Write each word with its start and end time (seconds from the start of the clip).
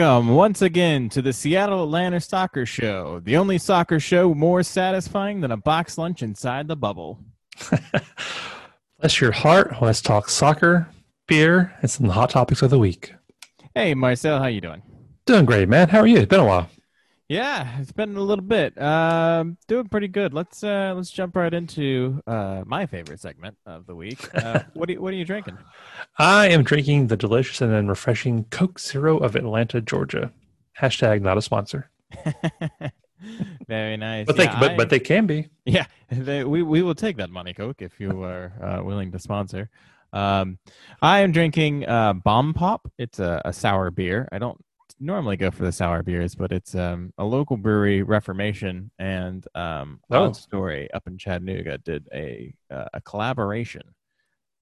Welcome 0.00 0.30
once 0.30 0.62
again 0.62 1.10
to 1.10 1.20
the 1.20 1.30
Seattle 1.30 1.84
Atlanta 1.84 2.20
Soccer 2.20 2.64
Show, 2.64 3.20
the 3.22 3.36
only 3.36 3.58
soccer 3.58 4.00
show 4.00 4.32
more 4.32 4.62
satisfying 4.62 5.42
than 5.42 5.50
a 5.50 5.58
box 5.58 5.98
lunch 5.98 6.22
inside 6.22 6.68
the 6.68 6.74
bubble. 6.74 7.22
Bless 8.98 9.20
your 9.20 9.30
heart. 9.30 9.74
Let's 9.82 10.00
talk 10.00 10.30
soccer, 10.30 10.88
beer, 11.28 11.76
and 11.82 11.90
some 11.90 12.08
hot 12.08 12.30
topics 12.30 12.62
of 12.62 12.70
the 12.70 12.78
week. 12.78 13.12
Hey, 13.74 13.92
Marcel, 13.92 14.38
how 14.38 14.46
you 14.46 14.62
doing? 14.62 14.80
Doing 15.26 15.44
great, 15.44 15.68
man. 15.68 15.90
How 15.90 15.98
are 15.98 16.06
you? 16.06 16.16
It's 16.16 16.30
been 16.30 16.40
a 16.40 16.46
while. 16.46 16.70
Yeah, 17.28 17.78
it's 17.78 17.92
been 17.92 18.16
a 18.16 18.22
little 18.22 18.44
bit. 18.44 18.80
Um, 18.80 19.58
doing 19.68 19.86
pretty 19.88 20.08
good. 20.08 20.32
Let's 20.32 20.64
uh, 20.64 20.94
let's 20.96 21.10
jump 21.10 21.36
right 21.36 21.52
into 21.52 22.22
uh, 22.26 22.62
my 22.66 22.86
favorite 22.86 23.20
segment 23.20 23.58
of 23.66 23.86
the 23.86 23.94
week. 23.94 24.34
Uh, 24.34 24.60
what 24.72 24.88
are 24.88 24.92
you, 24.92 25.02
what 25.02 25.12
are 25.12 25.16
you 25.16 25.26
drinking? 25.26 25.58
I 26.20 26.48
am 26.48 26.62
drinking 26.64 27.06
the 27.06 27.16
delicious 27.16 27.60
and 27.60 27.72
then 27.72 27.88
refreshing 27.88 28.44
Coke 28.50 28.78
Zero 28.78 29.16
of 29.18 29.36
Atlanta, 29.36 29.80
Georgia. 29.80 30.32
Hashtag 30.80 31.20
not 31.22 31.36
a 31.38 31.42
sponsor, 31.42 31.90
Very 33.68 33.96
nice. 33.96 34.26
but 34.26 34.36
they 34.36 34.44
Yeah, 34.44 34.60
but, 34.60 34.70
I- 34.72 34.76
but 34.76 34.90
they 34.90 35.00
can 35.00 35.26
be. 35.26 35.48
Yeah, 35.64 35.86
they, 36.10 36.44
we 36.44 36.62
we 36.62 36.82
will 36.82 36.94
take 36.94 37.16
that 37.18 37.30
money, 37.30 37.52
Coke, 37.54 37.82
if 37.82 38.00
you 38.00 38.22
are 38.22 38.52
uh, 38.62 38.82
willing 38.84 39.12
to 39.12 39.18
sponsor. 39.18 39.68
Um, 40.12 40.58
I 41.02 41.20
am 41.20 41.32
drinking 41.32 41.86
uh, 41.86 42.14
Bomb 42.14 42.52
Pop. 42.54 42.90
It's 42.98 43.18
a, 43.18 43.40
a 43.44 43.52
sour 43.52 43.90
beer. 43.90 44.28
I 44.32 44.38
don't 44.38 44.58
normally 44.98 45.36
go 45.36 45.50
for 45.50 45.62
the 45.64 45.72
sour 45.72 46.02
beers, 46.02 46.34
but 46.34 46.50
it's 46.50 46.74
um, 46.74 47.12
a 47.16 47.24
local 47.24 47.56
brewery, 47.56 48.02
Reformation, 48.02 48.90
and 48.98 49.46
um, 49.54 50.00
Oh. 50.10 50.24
Odd 50.24 50.36
Story 50.36 50.90
up 50.92 51.06
in 51.06 51.16
Chattanooga 51.16 51.78
did 51.78 52.08
a 52.12 52.54
uh, 52.70 52.86
a 52.94 53.00
collaboration, 53.02 53.82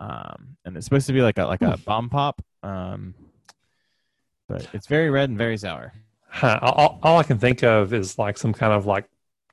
um, 0.01 0.57
and 0.65 0.77
it's 0.77 0.87
supposed 0.87 1.07
to 1.09 1.13
be 1.13 1.23
like 1.23 1.39
a 1.39 1.45
like 1.45 1.63
a 1.63 1.77
Bomb 1.79 2.09
Pop, 2.09 2.43
um, 2.63 3.15
but 4.49 4.69
it's 4.73 4.87
very 4.87 5.11
red 5.11 5.29
and 5.29 5.39
very 5.39 5.57
sour. 5.57 5.93
Huh. 6.29 6.59
All, 6.63 6.99
all 7.03 7.19
I 7.19 7.23
can 7.23 7.39
think 7.39 7.63
of 7.63 7.93
is 7.93 8.19
like 8.19 8.39
some 8.39 8.53
kind 8.53 8.73
of 8.73 8.87
like 8.87 9.09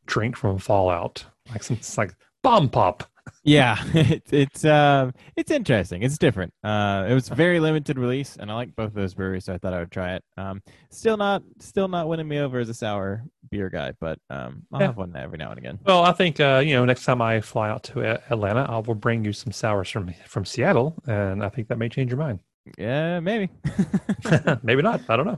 drink 0.05 0.35
from 0.35 0.57
Fallout, 0.57 1.25
like 1.49 1.63
some 1.63 1.77
it's 1.77 1.97
like 1.97 2.13
bomb 2.43 2.69
pop. 2.69 3.09
Yeah, 3.43 3.77
it's 3.93 4.33
it's 4.33 4.65
um 4.65 5.13
it's 5.35 5.51
interesting. 5.51 6.03
It's 6.03 6.17
different. 6.17 6.53
Uh, 6.63 7.05
it 7.09 7.13
was 7.13 7.29
very 7.29 7.59
limited 7.59 7.97
release, 7.97 8.37
and 8.39 8.51
I 8.51 8.55
like 8.55 8.75
both 8.75 8.87
of 8.87 8.93
those 8.93 9.13
breweries, 9.13 9.45
so 9.45 9.53
I 9.53 9.57
thought 9.57 9.73
I 9.73 9.79
would 9.79 9.91
try 9.91 10.15
it. 10.15 10.23
Um, 10.37 10.61
still 10.89 11.17
not 11.17 11.43
still 11.59 11.87
not 11.87 12.07
winning 12.07 12.27
me 12.27 12.39
over 12.39 12.59
as 12.59 12.69
a 12.69 12.73
sour 12.73 13.23
beer 13.51 13.69
guy, 13.69 13.93
but 13.99 14.19
um, 14.29 14.63
I'll 14.73 14.81
Yeah. 14.81 14.87
have 14.87 14.97
one 14.97 15.15
every 15.15 15.37
now 15.37 15.49
and 15.51 15.59
again. 15.59 15.79
Well, 15.85 16.03
I 16.03 16.11
think 16.11 16.39
uh, 16.39 16.61
you 16.65 16.73
know 16.75 16.85
next 16.85 17.05
time 17.05 17.21
I 17.21 17.41
fly 17.41 17.69
out 17.69 17.83
to 17.83 18.01
A- 18.01 18.21
Atlanta, 18.31 18.65
I 18.69 18.77
will 18.79 18.95
bring 18.95 19.23
you 19.25 19.33
some 19.33 19.51
sours 19.51 19.89
from 19.89 20.13
from 20.27 20.45
Seattle, 20.45 20.95
and 21.07 21.43
I 21.43 21.49
think 21.49 21.67
that 21.69 21.77
may 21.77 21.89
change 21.89 22.11
your 22.11 22.19
mind. 22.19 22.39
Yeah, 22.77 23.19
maybe. 23.19 23.49
Maybe 24.63 24.81
not. 24.81 25.01
I 25.07 25.15
don't 25.15 25.27
know. 25.27 25.37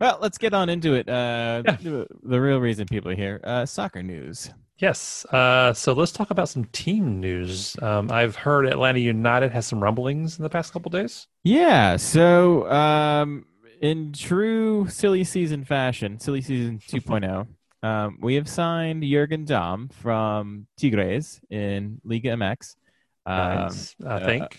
well, 0.00 0.18
let's 0.20 0.38
get 0.38 0.54
on 0.54 0.68
into 0.68 0.94
it. 0.94 1.08
Uh, 1.08 1.62
Yeah. 1.64 1.76
the, 1.80 2.06
the 2.24 2.40
real 2.40 2.58
reason 2.58 2.86
people 2.86 3.12
are 3.12 3.16
here. 3.16 3.40
Uh, 3.44 3.64
soccer 3.64 4.02
news. 4.02 4.50
Yes. 4.78 5.24
Uh, 5.26 5.72
so 5.72 5.92
let's 5.92 6.12
talk 6.12 6.30
about 6.30 6.48
some 6.48 6.64
team 6.66 7.20
news. 7.20 7.76
Um, 7.80 8.10
I've 8.10 8.36
heard 8.36 8.66
Atlanta 8.66 8.98
United 8.98 9.52
has 9.52 9.66
some 9.66 9.82
rumblings 9.82 10.38
in 10.38 10.42
the 10.42 10.50
past 10.50 10.72
couple 10.72 10.90
days. 10.90 11.28
Yeah, 11.44 11.96
so 11.96 12.68
um, 12.70 13.46
in 13.80 14.12
true 14.12 14.88
silly 14.88 15.24
season 15.24 15.64
fashion, 15.64 16.18
silly 16.18 16.40
season 16.40 16.78
2.0, 16.88 17.46
um, 17.82 18.18
we 18.20 18.34
have 18.34 18.48
signed 18.48 19.02
Jurgen 19.04 19.44
Damm 19.44 19.88
from 19.88 20.66
Tigres 20.76 21.40
in 21.50 22.00
Liga 22.04 22.30
MX. 22.30 22.76
Um, 23.26 23.34
Nice, 23.36 23.94
I 24.04 24.08
uh, 24.08 24.24
think. 24.24 24.58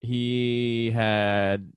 he 0.00 0.90
had 0.92 1.70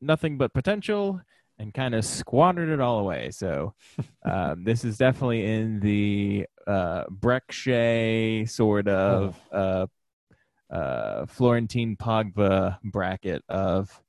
nothing 0.00 0.36
but 0.38 0.52
potential 0.52 1.20
and 1.58 1.74
kind 1.74 1.94
of 1.94 2.04
squandered 2.04 2.70
it 2.70 2.80
all 2.80 3.00
away. 3.00 3.30
So 3.30 3.74
um, 4.24 4.64
this 4.64 4.84
is 4.84 4.96
definitely 4.96 5.44
in 5.44 5.78
the 5.80 6.46
uh, 6.70 7.04
Brek 7.10 7.50
Shea 7.50 8.44
sort 8.46 8.86
of 8.86 9.36
uh, 9.50 9.86
uh, 10.70 11.26
Florentin 11.26 11.96
Pogba 11.96 12.78
bracket 12.84 13.42
of. 13.48 14.02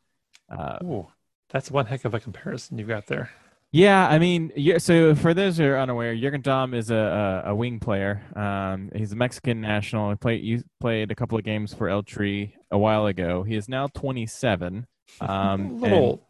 Uh, 0.49 0.77
Ooh, 0.83 1.07
that's 1.49 1.72
one 1.72 1.85
heck 1.85 2.05
of 2.05 2.13
a 2.13 2.19
comparison 2.19 2.77
you've 2.77 2.88
got 2.88 3.07
there. 3.07 3.29
yeah, 3.72 4.07
I 4.07 4.19
mean, 4.19 4.51
yeah, 4.55 4.77
so 4.77 5.16
for 5.16 5.33
those 5.33 5.57
who 5.57 5.66
are 5.66 5.79
unaware, 5.79 6.16
Jurgen 6.16 6.41
Damm 6.41 6.73
is 6.73 6.91
a, 6.91 7.44
a, 7.45 7.51
a 7.51 7.55
wing 7.55 7.79
player. 7.79 8.22
Um, 8.35 8.91
he's 8.93 9.13
a 9.13 9.16
Mexican 9.16 9.61
national. 9.61 10.09
He 10.11 10.17
played, 10.17 10.43
you 10.43 10.63
played 10.79 11.09
a 11.09 11.16
couple 11.16 11.38
of 11.38 11.43
games 11.43 11.73
for 11.73 11.89
El 11.89 12.03
Tri 12.03 12.53
a 12.69 12.78
while 12.78 13.07
ago. 13.07 13.43
He 13.43 13.55
is 13.55 13.67
now 13.67 13.88
27. 13.88 14.88
Um, 15.19 15.81
little 15.81 16.25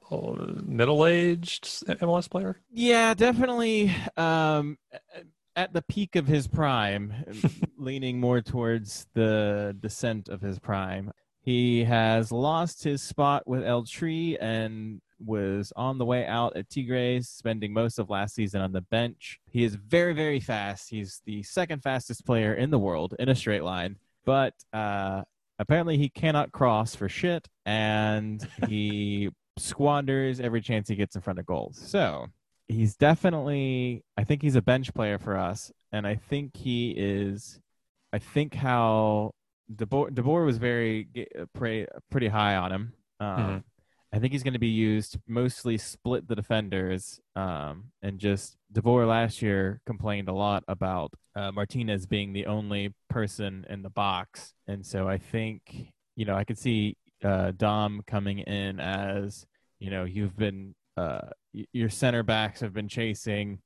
middle-aged 0.66 1.66
MLS 2.00 2.28
player. 2.28 2.58
yeah, 2.72 3.14
definitely 3.14 3.96
um, 4.18 4.80
at 5.56 5.74
the 5.74 5.82
peak 5.82 6.16
of 6.16 6.28
his 6.28 6.48
prime, 6.48 7.14
leaning 7.78 8.20
more 8.20 8.42
towards 8.42 9.08
the 9.14 9.76
descent 9.80 10.30
of 10.30 10.42
his 10.42 10.60
prime. 10.60 11.12
He 11.42 11.84
has 11.86 12.32
lost 12.32 12.84
his 12.84 13.02
spot 13.02 13.48
with 13.48 13.64
El 13.64 13.84
Tri 13.84 14.38
and 14.40 15.02
was 15.20 15.74
on 15.76 15.98
the 15.98 16.06
way 16.06 16.26
out 16.26 16.56
at 16.56 16.70
Tigres, 16.70 17.30
spending 17.30 17.74
most 17.74 18.00
of 18.00 18.10
last 18.10 18.36
season 18.36 18.62
on 18.62 18.72
the 18.72 18.82
bench. 18.82 19.40
He 19.50 19.64
is 19.64 19.76
very, 19.76 20.14
very 20.14 20.40
fast. 20.40 20.90
He's 20.90 21.22
the 21.26 21.44
second 21.44 21.82
fastest 21.82 22.26
player 22.26 22.54
in 22.54 22.70
the 22.70 22.80
world 22.80 23.16
in 23.20 23.30
a 23.30 23.36
straight 23.36 23.64
line, 23.64 23.98
but 24.26 24.54
uh, 24.74 25.24
apparently 25.60 25.98
he 25.98 26.10
cannot 26.10 26.52
cross 26.52 26.96
for 26.96 27.10
shit, 27.10 27.48
and 27.66 28.48
he 28.68 29.30
squanders 29.58 30.40
every 30.40 30.62
chance 30.62 30.88
he 30.88 30.96
gets 30.96 31.16
in 31.16 31.22
front 31.22 31.40
of 31.40 31.46
goals. 31.46 31.82
So 31.84 32.28
he's 32.72 32.96
definitely, 32.96 34.04
I 34.18 34.24
think 34.24 34.42
he's 34.42 34.56
a 34.56 34.62
bench 34.62 34.94
player 34.94 35.18
for 35.18 35.38
us, 35.38 35.72
and 35.92 36.08
I 36.08 36.16
think 36.16 36.56
he 36.56 36.92
is. 36.92 37.60
I 38.14 38.20
think 38.20 38.54
how 38.56 39.32
DeBoer, 39.74 40.12
DeBoer 40.12 40.46
was 40.46 40.58
very 40.58 41.08
pretty, 41.54 41.88
pretty 42.10 42.28
high 42.28 42.56
on 42.56 42.72
him. 42.72 42.94
Um, 43.20 43.28
Mhm. 43.38 43.64
I 44.14 44.20
think 44.20 44.34
he's 44.34 44.44
going 44.44 44.54
to 44.54 44.60
be 44.60 44.68
used 44.68 45.18
mostly 45.26 45.78
split 45.78 46.28
the 46.28 46.36
defenders, 46.36 47.22
um, 47.38 47.92
and 48.02 48.20
just 48.20 48.58
DeBoer 48.74 49.08
last 49.08 49.42
year 49.42 49.80
complained 49.86 50.28
a 50.28 50.34
lot 50.34 50.66
about 50.68 51.14
uh, 51.36 51.52
Martinez 51.54 52.06
being 52.06 52.34
the 52.34 52.46
only 52.46 52.94
person 53.10 53.66
in 53.70 53.84
the 53.84 53.90
box, 53.90 54.54
and 54.68 54.86
so 54.86 55.08
I 55.08 55.18
think 55.18 55.94
you 56.18 56.26
know 56.26 56.36
I 56.36 56.44
could 56.44 56.58
see 56.58 56.98
uh, 57.24 57.52
Damm 57.52 58.02
coming 58.06 58.40
in 58.40 58.82
as 58.82 59.46
you 59.80 59.90
know 59.90 60.04
you've 60.04 60.36
been 60.36 60.76
uh, 60.98 61.22
your 61.74 61.90
center 61.90 62.24
backs 62.24 62.60
have 62.60 62.74
been 62.74 62.88
chasing 62.88 63.60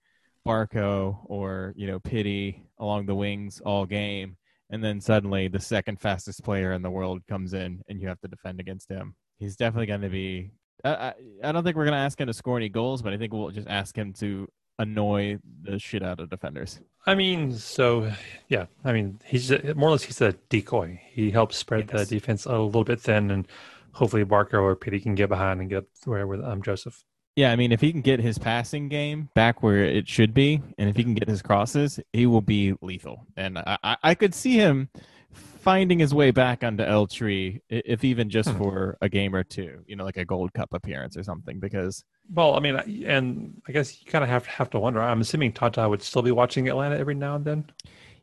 Barco 0.46 1.18
or 1.26 1.74
you 1.76 1.88
know 1.88 2.00
Pity 2.00 2.64
along 2.80 3.06
the 3.08 3.16
wings 3.16 3.62
all 3.66 3.86
game, 3.86 4.38
and 4.70 4.84
then 4.84 5.02
suddenly 5.02 5.48
the 5.48 5.60
second 5.60 6.00
fastest 6.00 6.44
player 6.44 6.74
in 6.74 6.82
the 6.82 6.90
world 6.92 7.22
comes 7.28 7.54
in 7.54 7.82
and 7.90 8.00
you 8.00 8.08
have 8.08 8.20
to 8.22 8.28
defend 8.28 8.60
against 8.60 8.90
him. 8.90 9.16
He's 9.40 9.56
definitely 9.56 9.88
going 9.88 10.02
to 10.02 10.10
be. 10.10 10.52
I, 10.84 11.14
I, 11.44 11.52
don't 11.52 11.64
think 11.64 11.76
we're 11.76 11.86
going 11.86 11.94
to 11.94 12.00
ask 12.00 12.20
him 12.20 12.28
to 12.28 12.34
score 12.34 12.58
any 12.58 12.70
goals, 12.70 13.02
but 13.02 13.12
I 13.12 13.18
think 13.18 13.34
we'll 13.34 13.50
just 13.50 13.68
ask 13.68 13.98
him 13.98 14.14
to 14.14 14.48
annoy 14.78 15.40
the 15.64 15.80
shit 15.80 16.04
out 16.04 16.20
of 16.20 16.30
defenders. 16.30 16.80
I 17.08 17.16
mean, 17.16 17.54
so 17.54 18.12
yeah. 18.50 18.66
I 18.84 18.92
mean, 18.92 19.20
he's 19.26 19.50
more 19.76 19.90
or 19.90 19.92
less 19.92 20.04
he's 20.04 20.22
a 20.22 20.34
decoy. 20.50 21.02
He 21.12 21.32
helps 21.32 21.58
spread 21.58 21.90
Yes. 21.92 22.08
the 22.08 22.16
defense 22.16 22.46
a 22.46 22.58
little 22.58 22.84
bit 22.84 23.02
thin, 23.02 23.32
and 23.32 23.48
hopefully 23.94 24.26
Barco 24.26 24.62
or 24.62 24.76
Pity 24.76 25.00
can 25.00 25.16
get 25.16 25.30
behind 25.30 25.60
and 25.60 25.70
get 25.70 25.86
where 26.04 26.28
with 26.28 26.44
um, 26.44 26.62
Josef. 26.62 27.04
Yeah, 27.36 27.52
I 27.52 27.58
mean, 27.58 27.72
if 27.74 27.82
he 27.82 27.92
can 27.92 28.02
get 28.02 28.22
his 28.22 28.38
passing 28.38 28.88
game 28.88 29.30
back 29.34 29.62
where 29.62 29.84
it 29.84 30.08
should 30.08 30.34
be, 30.34 30.62
and 30.78 30.90
if 30.90 30.96
he 30.96 31.04
can 31.04 31.14
get 31.16 31.28
his 31.28 31.42
crosses, 31.42 32.00
he 32.14 32.26
will 32.26 32.42
be 32.42 32.74
lethal. 32.82 33.26
And 33.36 33.58
I, 33.60 33.98
I, 34.02 34.16
could 34.16 34.34
see 34.34 34.54
him 34.54 34.90
finding 35.34 36.00
his 36.00 36.14
way 36.14 36.32
back 36.32 36.64
onto 36.64 36.84
El 36.84 37.08
Tri, 37.08 37.60
if 37.70 38.06
even 38.06 38.30
just 38.30 38.52
Hmm. 38.52 38.58
for 38.58 38.98
a 39.02 39.10
game 39.10 39.36
or 39.36 39.44
two, 39.44 39.84
you 39.86 39.98
know, 39.98 40.06
like 40.06 40.16
a 40.16 40.24
Gold 40.24 40.54
Cup 40.54 40.74
appearance 40.74 41.18
or 41.18 41.24
something. 41.24 41.60
Because 41.60 42.06
Well, 42.34 42.56
I 42.56 42.62
mean, 42.62 42.76
and 43.06 43.62
I 43.68 43.74
guess 43.74 44.02
you 44.02 44.10
kind 44.10 44.24
of 44.24 44.30
have 44.30 44.46
have 44.46 44.70
to 44.70 44.80
wonder. 44.80 45.02
I'm 45.02 45.20
assuming 45.20 45.52
Tata 45.52 45.90
would 45.90 46.02
still 46.02 46.22
be 46.22 46.32
watching 46.32 46.70
Atlanta 46.70 46.98
every 46.98 47.16
now 47.16 47.36
and 47.36 47.44
then. 47.44 47.66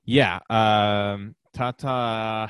yeah, 0.06 0.38
um, 0.48 1.34
Tata, 1.52 2.48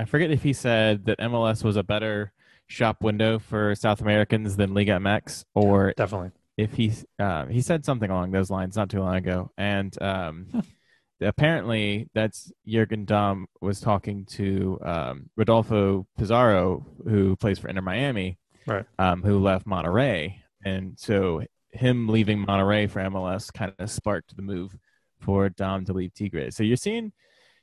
I 0.00 0.04
forget 0.04 0.32
if 0.32 0.42
he 0.42 0.52
said 0.52 1.04
that 1.06 1.18
MLS 1.20 1.62
was 1.62 1.76
a 1.76 1.84
better 1.84 2.32
shop 2.72 3.02
window 3.02 3.38
for 3.38 3.74
South 3.74 4.00
Americans 4.00 4.56
than 4.56 4.74
Liga 4.74 4.92
MX, 4.92 5.44
or 5.54 5.92
Definitely. 5.96 6.30
if 6.56 6.72
he 6.74 6.92
um, 7.18 7.48
he 7.50 7.60
said 7.60 7.84
something 7.84 8.10
along 8.10 8.30
those 8.32 8.50
lines 8.50 8.76
not 8.76 8.88
too 8.90 9.00
long 9.00 9.16
ago, 9.16 9.50
and 9.58 10.00
um, 10.02 10.46
apparently 11.20 12.08
that's 12.14 12.50
Jurgen 12.66 13.04
Damm 13.04 13.46
was 13.60 13.80
talking 13.80 14.24
to 14.26 14.78
um, 14.84 15.30
Rodolfo 15.36 16.06
Pizarro, 16.18 16.86
who 17.04 17.36
plays 17.36 17.58
for 17.58 17.68
Inter 17.68 17.82
Miami, 17.82 18.38
Right. 18.66 18.84
um, 18.98 19.22
who 19.22 19.38
left 19.38 19.66
Monterrey, 19.66 20.36
and 20.64 20.98
so 20.98 21.42
him 21.72 22.08
leaving 22.08 22.44
Monterrey 22.46 22.88
for 22.90 23.00
MLS 23.00 23.52
kind 23.52 23.72
of 23.78 23.90
sparked 23.90 24.36
the 24.36 24.42
move 24.42 24.76
for 25.20 25.48
Damm 25.48 25.84
to 25.86 25.92
leave 25.92 26.14
Tigres. 26.14 26.56
So 26.56 26.62
you're 26.62 26.76
seeing. 26.76 27.12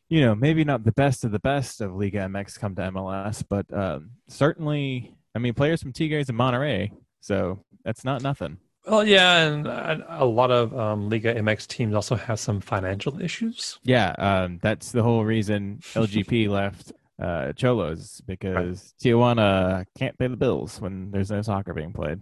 You 0.10 0.22
know, 0.22 0.36
maybe 0.36 0.64
not 0.64 0.84
the 0.84 0.92
best 0.92 1.24
of 1.24 1.32
the 1.32 1.40
best 1.40 1.82
of 1.82 1.96
Liga 1.96 2.20
MX 2.20 2.60
come 2.60 2.76
to 2.76 2.82
MLS, 2.92 3.44
but 3.48 3.72
um, 3.72 4.12
certainly, 4.28 5.16
I 5.36 5.40
mean, 5.40 5.54
players 5.54 5.82
from 5.82 5.94
Tigres 5.94 6.30
and 6.30 6.38
Monterrey, 6.38 6.92
so 7.22 7.60
that's 7.86 8.04
not 8.04 8.24
nothing. 8.24 8.58
Well, 8.88 9.06
yeah, 9.06 9.46
and 9.46 9.68
a 9.68 10.26
lot 10.26 10.50
of 10.50 10.76
um, 10.76 11.10
Liga 11.10 11.36
MX 11.36 11.68
teams 11.68 11.94
also 11.94 12.16
have 12.16 12.40
some 12.40 12.60
financial 12.60 13.22
issues. 13.22 13.78
Yeah, 13.84 14.16
um, 14.18 14.60
that's 14.64 14.92
the 14.92 15.04
whole 15.04 15.24
reason 15.26 15.80
LGP 15.94 16.50
left 16.50 16.92
uh, 17.22 17.52
Xolos 17.54 18.22
because 18.26 18.94
Tijuana 19.04 19.86
can't 19.98 20.18
pay 20.18 20.28
the 20.28 20.38
bills 20.38 20.80
when 20.80 21.12
there's 21.12 21.30
no 21.30 21.42
soccer 21.42 21.74
being 21.74 21.94
played. 21.94 22.20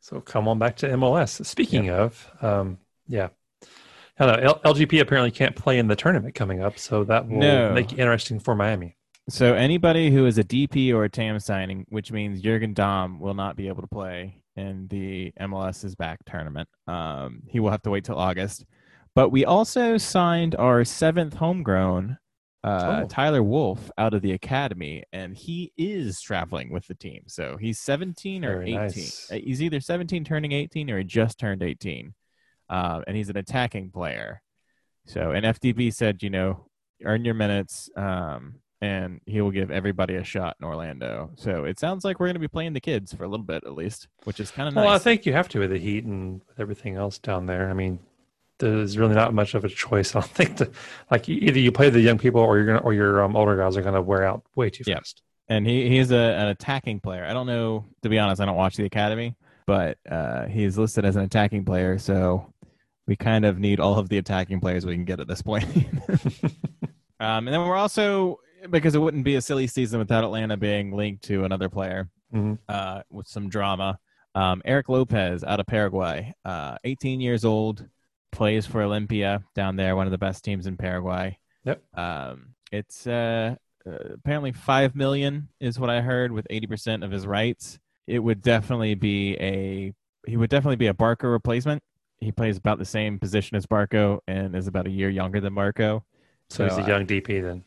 So 0.00 0.20
come 0.20 0.48
on 0.48 0.58
back 0.58 0.76
to 0.76 0.88
MLS. 0.88 1.44
Speaking 1.46 1.90
of, 1.90 2.30
um, 2.42 2.78
yeah, 3.08 3.28
hello. 4.18 4.34
L- 4.34 4.60
LGP 4.74 5.00
apparently 5.00 5.30
can't 5.30 5.54
play 5.56 5.78
in 5.78 5.88
the 5.88 5.96
tournament 5.96 6.34
coming 6.34 6.62
up, 6.62 6.78
so 6.78 7.04
that 7.04 7.28
will 7.28 7.38
No. 7.38 7.72
make 7.72 7.92
it 7.92 7.98
interesting 7.98 8.38
for 8.38 8.54
Miami. 8.54 8.96
So 9.28 9.54
anybody 9.54 10.10
who 10.10 10.26
is 10.26 10.38
a 10.38 10.44
DP 10.44 10.92
or 10.94 11.04
a 11.04 11.08
TAM 11.10 11.40
signing, 11.40 11.84
which 11.88 12.12
means 12.12 12.40
Jurgen 12.40 12.72
Damm 12.74 13.18
will 13.18 13.34
not 13.34 13.56
be 13.56 13.66
able 13.68 13.82
to 13.82 13.88
play 13.88 14.42
in 14.54 14.86
the 14.88 15.32
MLS's 15.40 15.96
back 15.96 16.20
tournament. 16.24 16.68
Um, 16.86 17.42
he 17.48 17.58
will 17.60 17.70
have 17.70 17.82
to 17.82 17.90
wait 17.90 18.04
till 18.04 18.16
August. 18.18 18.64
But 19.14 19.30
we 19.30 19.44
also 19.44 19.96
signed 19.96 20.54
our 20.54 20.84
seventh 20.84 21.34
homegrown, 21.34 22.18
uh, 22.62 23.02
Oh. 23.04 23.08
Tyler 23.08 23.42
Wolff, 23.42 23.90
out 23.98 24.14
of 24.14 24.22
the 24.22 24.32
academy, 24.32 25.02
and 25.12 25.36
he 25.36 25.72
is 25.76 26.20
traveling 26.20 26.70
with 26.70 26.86
the 26.86 26.94
team. 26.94 27.22
So 27.26 27.56
he's 27.56 27.80
17 27.80 28.44
or 28.44 28.58
Very 28.58 28.68
18. 28.70 28.76
nice. 28.80 29.30
Uh, 29.32 29.36
He's 29.42 29.60
either 29.62 29.80
17 29.80 30.22
turning 30.24 30.52
18 30.52 30.88
or 30.90 30.98
he 30.98 31.04
just 31.04 31.38
turned 31.38 31.62
18. 31.62 32.14
Um, 32.68 33.04
and 33.06 33.16
he's 33.16 33.28
an 33.28 33.36
attacking 33.36 33.90
player. 33.90 34.42
So, 35.06 35.30
and 35.30 35.44
FDB 35.46 35.94
said, 35.94 36.22
you 36.22 36.30
know, 36.30 36.66
earn 37.04 37.24
your 37.24 37.34
minutes, 37.34 37.88
um, 37.96 38.56
and 38.80 39.20
he 39.26 39.40
will 39.40 39.50
give 39.52 39.70
everybody 39.70 40.16
a 40.16 40.24
shot 40.24 40.56
in 40.60 40.66
Orlando. 40.66 41.30
So 41.36 41.64
it 41.64 41.78
sounds 41.78 42.04
like 42.04 42.18
we're 42.18 42.26
going 42.26 42.34
to 42.34 42.40
be 42.40 42.48
playing 42.48 42.72
the 42.72 42.80
kids 42.80 43.12
for 43.12 43.24
a 43.24 43.28
little 43.28 43.44
bit 43.46 43.62
at 43.64 43.72
least, 43.74 44.08
which 44.24 44.40
is 44.40 44.50
kind 44.50 44.68
of 44.68 44.74
Well, 44.74 44.88
I 44.88 44.98
think 44.98 45.24
you 45.26 45.32
have 45.32 45.48
to 45.50 45.60
with 45.60 45.70
the 45.70 45.78
heat 45.78 46.04
and 46.04 46.40
with 46.48 46.58
everything 46.60 46.96
else 46.96 47.18
down 47.18 47.46
there. 47.46 47.70
I 47.70 47.72
mean, 47.72 48.00
there's 48.58 48.98
really 48.98 49.14
not 49.14 49.32
much 49.32 49.54
of 49.54 49.64
a 49.64 49.68
choice. 49.68 50.10
I 50.16 50.20
don't 50.20 50.30
think 50.30 50.56
that, 50.58 50.70
like, 51.10 51.28
either 51.28 51.58
you 51.58 51.70
play 51.72 51.88
the 51.90 52.00
young 52.00 52.18
people 52.18 52.40
or 52.40 52.56
you're 52.56 52.66
gonna, 52.66 52.78
or 52.80 52.92
your 52.92 53.22
um, 53.22 53.36
older 53.36 53.56
guys 53.56 53.76
are 53.76 53.82
gonna 53.82 54.02
wear 54.02 54.24
out 54.24 54.42
way 54.56 54.70
too 54.70 54.84
Yeah. 54.86 54.96
fast. 54.96 55.22
and 55.48 55.66
he 55.66 55.88
he's 55.88 56.10
a, 56.10 56.16
an 56.16 56.48
attacking 56.48 56.98
player. 57.00 57.24
I 57.24 57.32
don't 57.32 57.46
know 57.46 57.84
to 58.02 58.08
be 58.08 58.18
honest. 58.18 58.40
I 58.40 58.44
don't 58.46 58.56
watch 58.56 58.76
the 58.76 58.84
academy, 58.86 59.36
but 59.66 59.98
uh, 60.10 60.46
he's 60.46 60.76
listed 60.76 61.04
as 61.04 61.16
an 61.16 61.22
attacking 61.22 61.64
player. 61.64 61.98
So 61.98 62.52
we 63.06 63.16
kind 63.16 63.44
of 63.44 63.58
need 63.58 63.80
all 63.80 63.98
of 63.98 64.08
the 64.08 64.18
attacking 64.18 64.60
players 64.60 64.84
we 64.84 64.94
can 64.94 65.04
get 65.04 65.20
at 65.20 65.28
this 65.28 65.42
point. 65.42 65.64
um, 67.20 67.46
and 67.46 67.48
then 67.48 67.60
we're 67.66 67.76
also 67.76 68.38
because 68.70 68.94
it 68.94 68.98
wouldn't 68.98 69.24
be 69.24 69.36
a 69.36 69.40
silly 69.40 69.66
season 69.66 69.98
without 69.98 70.24
Atlanta 70.24 70.56
being 70.56 70.90
linked 70.92 71.22
to 71.24 71.44
another 71.44 71.68
player. 71.68 72.08
Mhm. 72.34 72.58
uh, 72.68 73.02
with 73.08 73.28
some 73.28 73.48
drama. 73.48 73.98
Um, 74.34 74.60
Eric 74.64 74.88
Lopez 74.88 75.44
out 75.44 75.60
of 75.60 75.66
Paraguay, 75.66 76.34
uh, 76.44 76.76
18 76.84 77.20
years 77.20 77.44
old, 77.44 77.86
plays 78.32 78.66
for 78.66 78.82
Olimpia 78.82 79.44
down 79.54 79.76
there, 79.76 79.94
one 79.96 80.06
of 80.06 80.10
the 80.10 80.18
best 80.18 80.44
teams 80.44 80.66
in 80.66 80.76
Paraguay. 80.76 81.38
Yep. 81.64 81.82
Um, 81.94 82.54
it's 82.72 83.06
uh, 83.06 83.54
uh, 83.86 83.90
apparently 84.14 84.52
five 84.52 84.94
million 84.96 85.48
is 85.60 85.78
what 85.78 85.88
I 85.88 86.00
heard, 86.00 86.32
with 86.32 86.46
80% 86.50 87.04
of 87.04 87.10
his 87.12 87.26
rights. 87.26 87.78
It 88.06 88.18
would 88.18 88.42
definitely 88.42 88.94
be 88.94 89.36
a 89.36 89.94
he 90.26 90.36
would 90.36 90.50
definitely 90.50 90.76
be 90.76 90.88
a 90.88 90.94
Barco 90.94 91.30
replacement. 91.30 91.82
He 92.18 92.32
plays 92.32 92.56
about 92.56 92.78
the 92.78 92.84
same 92.84 93.18
position 93.18 93.56
as 93.56 93.66
Barco 93.66 94.20
and 94.26 94.54
is 94.56 94.66
about 94.66 94.86
a 94.86 94.90
year 94.90 95.10
younger 95.10 95.40
than 95.40 95.54
Barco. 95.54 96.02
So, 96.48 96.64
he's 96.64 96.78
a 96.78 96.86
young 96.88 97.06
DP 97.06 97.42
then. 97.42 97.64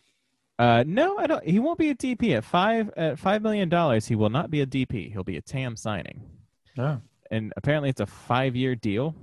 Uh, 0.58 0.84
no, 0.86 1.18
I 1.18 1.28
don't. 1.28 1.44
He 1.44 1.60
won't 1.60 1.78
be 1.80 1.90
a 1.90 1.96
DP 1.96 2.36
at 2.36 2.44
five 2.44 2.90
at 2.98 3.18
five 3.20 3.42
million 3.42 3.70
dollars. 3.70 4.08
He 4.08 4.16
will 4.16 4.30
not 4.30 4.50
be 4.52 4.62
a 4.62 4.66
DP. 4.66 5.12
He'll 5.12 5.24
be 5.24 5.38
a 5.38 5.42
TAM 5.42 5.76
signing, 5.78 6.22
Oh, 6.78 7.00
and 7.32 7.54
apparently 7.56 7.90
it's 7.90 8.02
a 8.02 8.06
five-year 8.06 8.76
deal. 8.76 9.16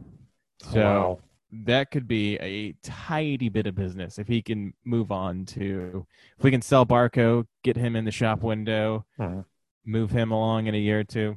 So 0.62 0.80
wow. 0.80 1.18
that 1.64 1.90
could 1.90 2.08
be 2.08 2.36
a 2.38 2.72
tidy 2.82 3.50
bit 3.50 3.66
of 3.66 3.74
business 3.74 4.18
if 4.18 4.26
he 4.28 4.40
can 4.40 4.72
move 4.84 5.12
on 5.12 5.44
to. 5.46 6.06
If 6.38 6.44
we 6.44 6.50
can 6.50 6.62
sell 6.62 6.86
Barco, 6.86 7.46
get 7.62 7.76
him 7.76 7.96
in 7.96 8.06
the 8.06 8.10
shop 8.10 8.42
window, 8.42 9.04
Mhm. 9.18 9.44
move 9.84 10.10
him 10.10 10.30
along 10.30 10.66
in 10.68 10.74
a 10.74 10.78
year 10.78 11.00
or 11.00 11.04
two. 11.04 11.36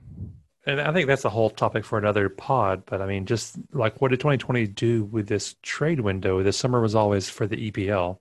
And 0.69 0.81
I 0.81 0.94
think 0.94 1.07
that's 1.07 1.25
a 1.25 1.30
whole 1.30 1.50
topic 1.50 1.83
for 1.86 1.98
another 1.98 2.30
pod. 2.30 2.83
But 2.86 3.01
I 3.01 3.06
mean, 3.06 3.25
just 3.25 3.57
like 3.74 4.01
what 4.01 4.12
did 4.12 4.19
2020 4.19 4.68
do 4.68 5.04
with 5.06 5.27
this 5.27 5.56
trade 5.63 6.00
window? 6.00 6.44
This 6.44 6.57
summer 6.57 6.80
was 6.81 6.95
always 6.95 7.30
for 7.30 7.48
the 7.48 7.71
EPL 7.71 8.19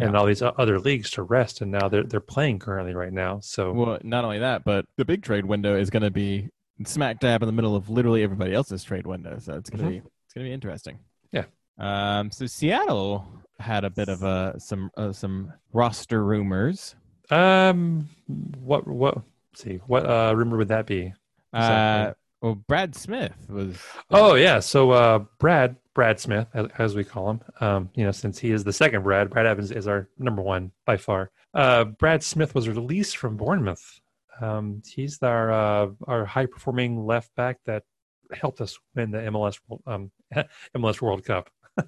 and 0.00 0.16
all 0.16 0.26
these 0.26 0.42
other 0.42 0.78
leagues 0.78 1.10
to 1.10 1.22
rest, 1.22 1.60
and 1.60 1.72
now 1.72 1.88
they're 1.88 2.04
they're 2.04 2.20
playing 2.20 2.58
currently 2.60 2.94
right 2.94 3.12
now. 3.12 3.40
So 3.40 3.72
Well, 3.72 3.98
not 4.04 4.24
only 4.24 4.38
that, 4.38 4.62
but 4.64 4.84
the 4.96 5.04
big 5.04 5.22
trade 5.22 5.44
window 5.44 5.76
is 5.76 5.90
going 5.90 6.04
to 6.04 6.10
be 6.10 6.50
smack 6.84 7.18
dab 7.18 7.42
in 7.42 7.46
the 7.48 7.52
middle 7.52 7.74
of 7.74 7.88
literally 7.90 8.22
everybody 8.22 8.54
else's 8.54 8.84
trade 8.84 9.06
window. 9.06 9.38
So 9.40 9.54
it's 9.54 9.70
going 9.70 9.82
to 9.84 9.90
Mhm. 9.90 9.90
be 9.90 9.96
it's 10.24 10.34
going 10.34 10.44
to 10.44 10.50
be 10.50 10.52
interesting. 10.54 10.98
Yeah. 11.32 11.44
Um. 11.78 12.30
So 12.30 12.46
Seattle 12.46 13.26
had 13.58 13.84
a 13.84 13.90
bit 13.90 14.08
of 14.08 14.22
a 14.22 14.54
some 14.60 14.90
uh, 14.96 15.12
some 15.12 15.52
roster 15.72 16.22
rumors. 16.24 16.94
Um, 17.30 18.08
what 18.60 18.86
what? 18.86 19.22
see, 19.56 19.76
what 19.88 20.06
uh 20.06 20.32
rumor 20.36 20.56
would 20.58 20.68
that 20.68 20.86
be? 20.86 21.12
Uh. 21.52 22.12
Well, 22.40 22.54
Brad 22.54 22.94
Smith 22.94 23.34
was. 23.48 23.76
Oh 24.10 24.34
yeah, 24.34 24.60
so 24.60 24.92
uh, 24.92 25.24
Brad 25.40 25.74
Brad 25.94 26.20
Smith, 26.20 26.46
as, 26.54 26.68
as 26.78 26.94
we 26.94 27.02
call 27.02 27.30
him, 27.30 27.40
um, 27.60 27.90
you 27.96 28.04
know, 28.04 28.12
since 28.12 28.38
he 28.38 28.52
is 28.52 28.62
the 28.62 28.72
second 28.72 29.02
Brad, 29.02 29.30
Brad 29.30 29.46
Evans 29.46 29.72
is 29.72 29.88
our 29.88 30.08
number 30.18 30.42
one 30.42 30.70
by 30.86 30.96
far. 30.96 31.32
Uh, 31.52 31.82
Brad 31.84 32.22
Smith 32.22 32.54
was 32.54 32.68
released 32.68 33.16
from 33.16 33.36
Bournemouth. 33.36 34.00
Um, 34.40 34.82
he's 34.86 35.20
our 35.22 35.50
uh, 35.50 35.88
our 36.06 36.24
high 36.24 36.46
performing 36.46 37.04
left 37.04 37.34
back 37.34 37.58
that 37.66 37.82
helped 38.32 38.60
us 38.60 38.78
win 38.94 39.10
the 39.10 39.18
MLS 39.18 39.58
World- 39.66 39.82
um, 39.86 40.12
MLS 40.76 41.00
World 41.00 41.24
Cup, 41.24 41.50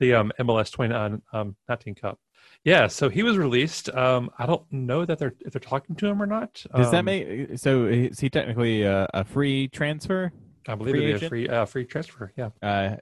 the 0.00 0.12
um, 0.12 0.32
MLS 0.40 0.70
2019 0.70 1.22
um, 1.32 1.56
19 1.70 1.94
Cup. 1.94 2.18
Yeah, 2.66 2.88
so 2.88 3.08
he 3.08 3.22
was 3.22 3.38
released. 3.38 3.88
Um, 3.94 4.28
I 4.40 4.44
don't 4.44 4.64
know 4.72 5.04
that 5.04 5.20
they're 5.20 5.34
if 5.40 5.52
they're 5.52 5.60
talking 5.60 5.94
to 5.96 6.06
him 6.08 6.20
or 6.20 6.26
not. 6.26 6.64
Does 6.74 6.90
that 6.90 6.98
Um, 6.98 7.04
make 7.04 7.58
so? 7.58 7.84
Is 7.86 8.18
he 8.18 8.28
technically 8.28 8.82
a, 8.82 9.08
a 9.14 9.22
free 9.24 9.68
transfer? 9.68 10.32
I 10.66 10.74
believe 10.74 10.94
free 10.94 11.10
it'd 11.10 11.20
be 11.20 11.26
a 11.26 11.28
free 11.28 11.48
uh, 11.48 11.64
free 11.64 11.84
transfer. 11.84 12.32
Yeah. 12.36 12.50
Uh, 12.60 12.96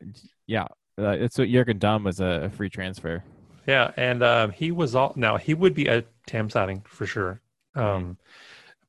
yeah. 0.46 0.66
Uh, 0.98 1.16
it's 1.18 1.38
what 1.38 1.48
Jurgen 1.48 1.78
Damm 1.78 2.04
was 2.04 2.20
a, 2.20 2.42
a 2.44 2.50
free 2.50 2.68
transfer. 2.68 3.24
Yeah, 3.66 3.90
and 3.96 4.22
um, 4.22 4.50
he 4.50 4.70
was 4.70 4.94
all 4.94 5.14
now 5.16 5.38
he 5.38 5.54
would 5.54 5.72
be 5.72 5.86
a 5.86 6.04
Tam 6.26 6.50
signing 6.50 6.82
for 6.86 7.06
sure. 7.06 7.40
Um, 7.74 8.18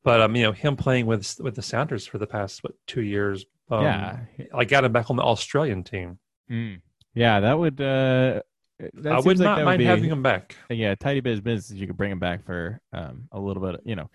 But 0.04 0.20
um, 0.20 0.36
you 0.36 0.44
know, 0.44 0.52
him 0.52 0.76
playing 0.76 1.06
with 1.06 1.40
with 1.40 1.56
the 1.56 1.62
Sounders 1.62 2.06
for 2.06 2.18
the 2.18 2.28
past 2.28 2.64
what 2.66 2.74
two 2.86 3.02
years. 3.02 3.46
Um, 3.72 3.84
yeah. 3.84 4.20
I 4.54 4.66
got 4.66 4.84
him 4.84 4.92
back 4.92 5.10
on 5.10 5.16
the 5.16 5.24
Australian 5.24 5.84
team. 5.84 6.20
Mm. 6.52 6.82
Yeah, 7.14 7.40
that 7.40 7.58
would. 7.58 7.80
Uh, 7.80 8.42
that 8.80 9.14
I 9.14 9.20
would 9.20 9.38
like 9.40 9.46
not 9.46 9.58
that 9.58 9.66
mind 9.66 9.80
be, 9.80 9.86
having 9.86 10.10
him 10.10 10.22
back. 10.24 10.56
Yeah, 10.70 10.92
a 10.92 10.96
tidy 10.96 11.22
bit 11.22 11.38
of 11.38 11.44
business. 11.44 11.78
You 11.80 11.88
could 11.88 11.98
bring 11.98 12.12
him 12.12 12.20
back 12.20 12.44
for 12.46 12.80
um, 12.94 13.28
a 13.32 13.40
little 13.40 13.62
bit. 13.64 13.82
You 13.86 13.96
know. 13.96 14.10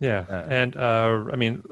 Yeah, 0.00 0.24
Uh, 0.28 0.46
and 0.50 0.76
uh, 0.76 1.24
I 1.32 1.36
mean, 1.36 1.62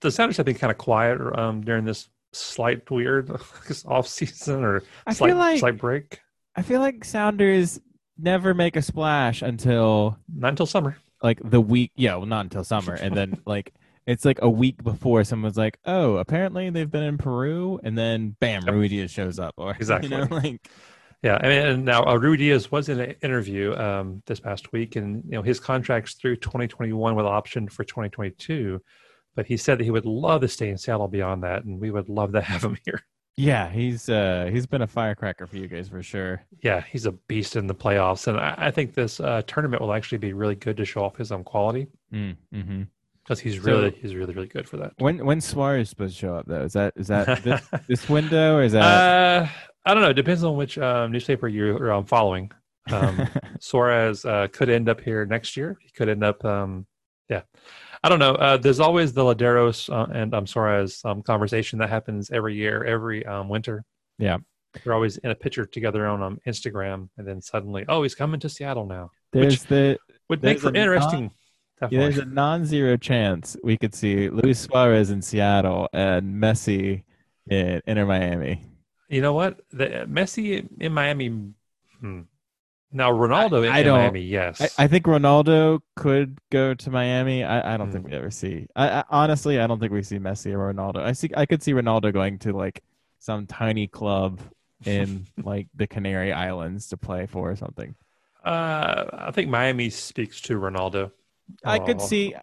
the 0.00 0.10
Sounders 0.10 0.36
have 0.38 0.46
been 0.46 0.54
kind 0.56 0.70
of 0.70 0.78
quiet 0.78 1.18
um, 1.38 1.60
during 1.62 1.84
this 1.84 2.08
slight 2.32 2.88
weird 2.90 3.30
off 3.86 4.06
season 4.06 4.62
or 4.64 4.82
I 5.06 5.12
slight 5.12 5.28
feel 5.30 5.36
like 5.36 5.58
slight 5.60 5.78
break. 5.78 6.20
I 6.56 6.62
feel 6.62 6.80
like 6.80 7.04
Sounders 7.04 7.80
never 8.16 8.54
make 8.54 8.76
a 8.76 8.82
splash 8.82 9.42
until 9.42 10.18
Not 10.34 10.48
until 10.50 10.66
summer. 10.66 10.96
like 11.22 11.40
the 11.44 11.60
week. 11.60 11.92
Yeah, 11.96 12.16
well, 12.16 12.26
not 12.26 12.44
until 12.46 12.64
summer, 12.64 12.94
and 12.94 13.14
then 13.16 13.40
like 13.46 13.72
it's 14.06 14.24
like 14.24 14.38
a 14.40 14.48
week 14.48 14.82
before 14.82 15.24
someone's 15.24 15.56
like, 15.58 15.78
"Oh, 15.84 16.16
apparently 16.16 16.70
they've 16.70 16.90
been 16.90 17.02
in 17.04 17.18
Peru," 17.18 17.78
and 17.82 17.98
then 17.98 18.36
bam, 18.40 18.62
Yep. 18.66 18.74
Ruidiaz 18.74 19.10
shows 19.10 19.38
up, 19.38 19.54
or 19.58 19.72
Exactly. 19.72 20.10
you 20.16 20.16
know, 20.16 20.26
like 20.30 20.68
Yeah, 21.22 21.38
I 21.42 21.48
mean, 21.48 21.66
and 21.66 21.84
now 21.84 22.04
uh, 22.04 22.16
Ruidiaz 22.16 22.70
was 22.70 22.88
in 22.88 23.00
an 23.00 23.14
interview 23.22 23.74
um, 23.74 24.22
this 24.26 24.38
past 24.38 24.72
week, 24.72 24.94
and 24.96 25.24
you 25.24 25.32
know 25.32 25.42
his 25.42 25.58
contract's 25.58 26.14
through 26.14 26.36
2021 26.36 27.16
with 27.16 27.26
option 27.26 27.68
for 27.68 27.82
2022. 27.84 28.80
But 29.34 29.46
he 29.46 29.56
said 29.56 29.78
that 29.78 29.84
he 29.84 29.90
would 29.90 30.06
love 30.06 30.40
to 30.42 30.48
stay 30.48 30.68
in 30.68 30.78
Seattle 30.78 31.08
beyond 31.08 31.42
that, 31.42 31.64
and 31.64 31.80
we 31.80 31.90
would 31.90 32.08
love 32.08 32.32
to 32.32 32.40
have 32.52 32.62
him 32.62 32.78
here. 32.84 33.02
yeah, 33.36 33.68
he's 33.70 34.08
uh 34.08 34.48
he's 34.52 34.66
been 34.66 34.82
a 34.82 34.86
firecracker 34.86 35.46
for 35.46 35.56
you 35.56 35.66
guys 35.68 35.88
for 35.88 36.02
sure. 36.02 36.44
Yeah, 36.62 36.80
he's 36.82 37.06
a 37.06 37.12
beast 37.12 37.56
in 37.56 37.66
the 37.66 37.74
playoffs, 37.74 38.26
and 38.28 38.38
I, 38.38 38.54
I 38.56 38.70
think 38.70 38.94
this 38.94 39.18
uh, 39.20 39.42
tournament 39.46 39.82
will 39.82 39.92
actually 39.92 40.18
be 40.18 40.32
really 40.32 40.54
good 40.56 40.76
to 40.76 40.84
show 40.84 41.04
off 41.04 41.16
his 41.16 41.32
own 41.32 41.44
quality 41.44 41.88
Mm, 42.12 42.36
hmm 42.52 42.82
because 43.28 43.40
he's 43.40 43.62
So- 43.62 43.70
really 43.70 43.90
he's 44.00 44.14
really 44.14 44.32
really 44.32 44.48
good 44.48 44.66
for 44.66 44.78
that. 44.78 44.94
When 44.98 45.24
when 45.24 45.40
Suarez 45.40 45.90
supposed 45.90 46.14
to 46.14 46.20
show 46.20 46.34
up 46.36 46.46
though? 46.46 46.62
Is 46.62 46.72
that 46.72 46.94
is 46.96 47.08
that 47.08 47.42
this, 47.44 47.60
this 47.86 48.08
window 48.08 48.56
or 48.56 48.62
is 48.62 48.72
that? 48.72 48.82
uh, 48.82 49.48
I 49.84 49.94
don't 49.94 50.02
know. 50.02 50.10
It 50.10 50.14
depends 50.14 50.44
on 50.44 50.56
which 50.56 50.78
um, 50.78 51.12
newspaper 51.12 51.46
you're 51.46 51.92
um, 51.92 52.06
following. 52.06 52.50
Um, 52.90 53.28
Suarez 53.60 54.24
uh, 54.24 54.48
could 54.50 54.70
end 54.70 54.88
up 54.88 55.00
here 55.00 55.26
next 55.26 55.56
year. 55.56 55.78
He 55.82 55.90
could 55.90 56.08
end 56.08 56.24
up, 56.24 56.44
um, 56.44 56.86
yeah. 57.28 57.42
I 58.02 58.08
don't 58.08 58.18
know. 58.18 58.34
Uh, 58.34 58.56
there's 58.56 58.80
always 58.80 59.12
the 59.12 59.22
Lodeiros 59.22 59.90
uh, 59.92 60.10
and 60.12 60.34
um, 60.34 60.46
Suarez 60.46 61.00
um, 61.04 61.22
conversation 61.22 61.78
that 61.80 61.88
happens 61.88 62.30
every 62.30 62.54
year, 62.54 62.84
every 62.84 63.24
um, 63.26 63.48
winter. 63.48 63.84
Yeah. 64.18 64.38
They're 64.84 64.94
always 64.94 65.16
in 65.18 65.30
a 65.30 65.34
picture 65.34 65.64
together 65.66 66.06
on 66.06 66.22
um, 66.22 66.38
Instagram, 66.46 67.08
and 67.16 67.26
then 67.26 67.40
suddenly, 67.40 67.84
oh, 67.88 68.02
he's 68.02 68.14
coming 68.14 68.40
to 68.40 68.48
Seattle 68.48 68.86
now. 68.86 69.10
there's 69.32 69.64
the 69.64 69.98
Would 70.28 70.42
make 70.42 70.60
for 70.60 70.74
interesting. 70.74 71.30
Interesting. 71.80 71.98
yeah, 72.00 72.06
Definitely. 72.08 72.14
there's 72.14 72.18
a 72.18 72.34
non-zero 72.34 72.96
chance 72.96 73.56
we 73.62 73.76
could 73.76 73.94
see 73.94 74.28
Luis 74.30 74.60
Suarez 74.60 75.10
in 75.10 75.22
Seattle 75.22 75.88
and 75.92 76.34
Messi 76.42 77.04
in 77.48 77.80
Inter 77.86 78.06
Miami. 78.06 78.62
You 79.08 79.22
know 79.22 79.32
what? 79.32 79.60
The 79.70 80.06
Messi 80.08 80.68
in 80.80 80.92
Miami. 80.92 81.52
Hmm. 82.00 82.22
Now 82.90 83.10
Ronaldo 83.12 83.66
in, 83.66 83.72
I 83.72 83.80
in 83.80 83.88
Miami, 83.88 84.22
yes. 84.22 84.60
I, 84.78 84.84
I 84.84 84.86
think 84.88 85.04
Ronaldo 85.04 85.80
could 85.96 86.38
go 86.50 86.72
to 86.74 86.90
Miami. 86.90 87.44
I, 87.44 87.74
I 87.74 87.76
don't 87.76 87.90
think 87.92 88.04
Hmm. 88.06 88.10
we 88.12 88.16
ever 88.16 88.30
see. 88.30 88.66
I, 88.76 89.00
I 89.00 89.04
honestly, 89.10 89.60
I 89.60 89.66
don't 89.66 89.78
think 89.78 89.92
we 89.92 90.02
see 90.02 90.18
Messi 90.18 90.52
or 90.54 90.72
Ronaldo. 90.72 90.98
I 91.02 91.12
see. 91.12 91.30
I 91.36 91.44
could 91.46 91.62
see 91.62 91.72
Ronaldo 91.72 92.12
going 92.12 92.38
to 92.40 92.52
like 92.52 92.82
some 93.18 93.46
tiny 93.46 93.86
club 93.88 94.40
in 94.86 95.26
like 95.42 95.68
the 95.74 95.86
Canary 95.86 96.32
Islands 96.32 96.88
to 96.88 96.96
play 96.96 97.26
for 97.26 97.50
or 97.50 97.56
something. 97.56 97.94
uh, 98.44 99.04
I 99.12 99.30
think 99.32 99.50
Miami 99.50 99.90
speaks 99.90 100.40
to 100.42 100.58
Ronaldo. 100.58 101.10
I 101.64 101.78
could 101.78 102.00
Oh, 102.00 102.06
see. 102.06 102.34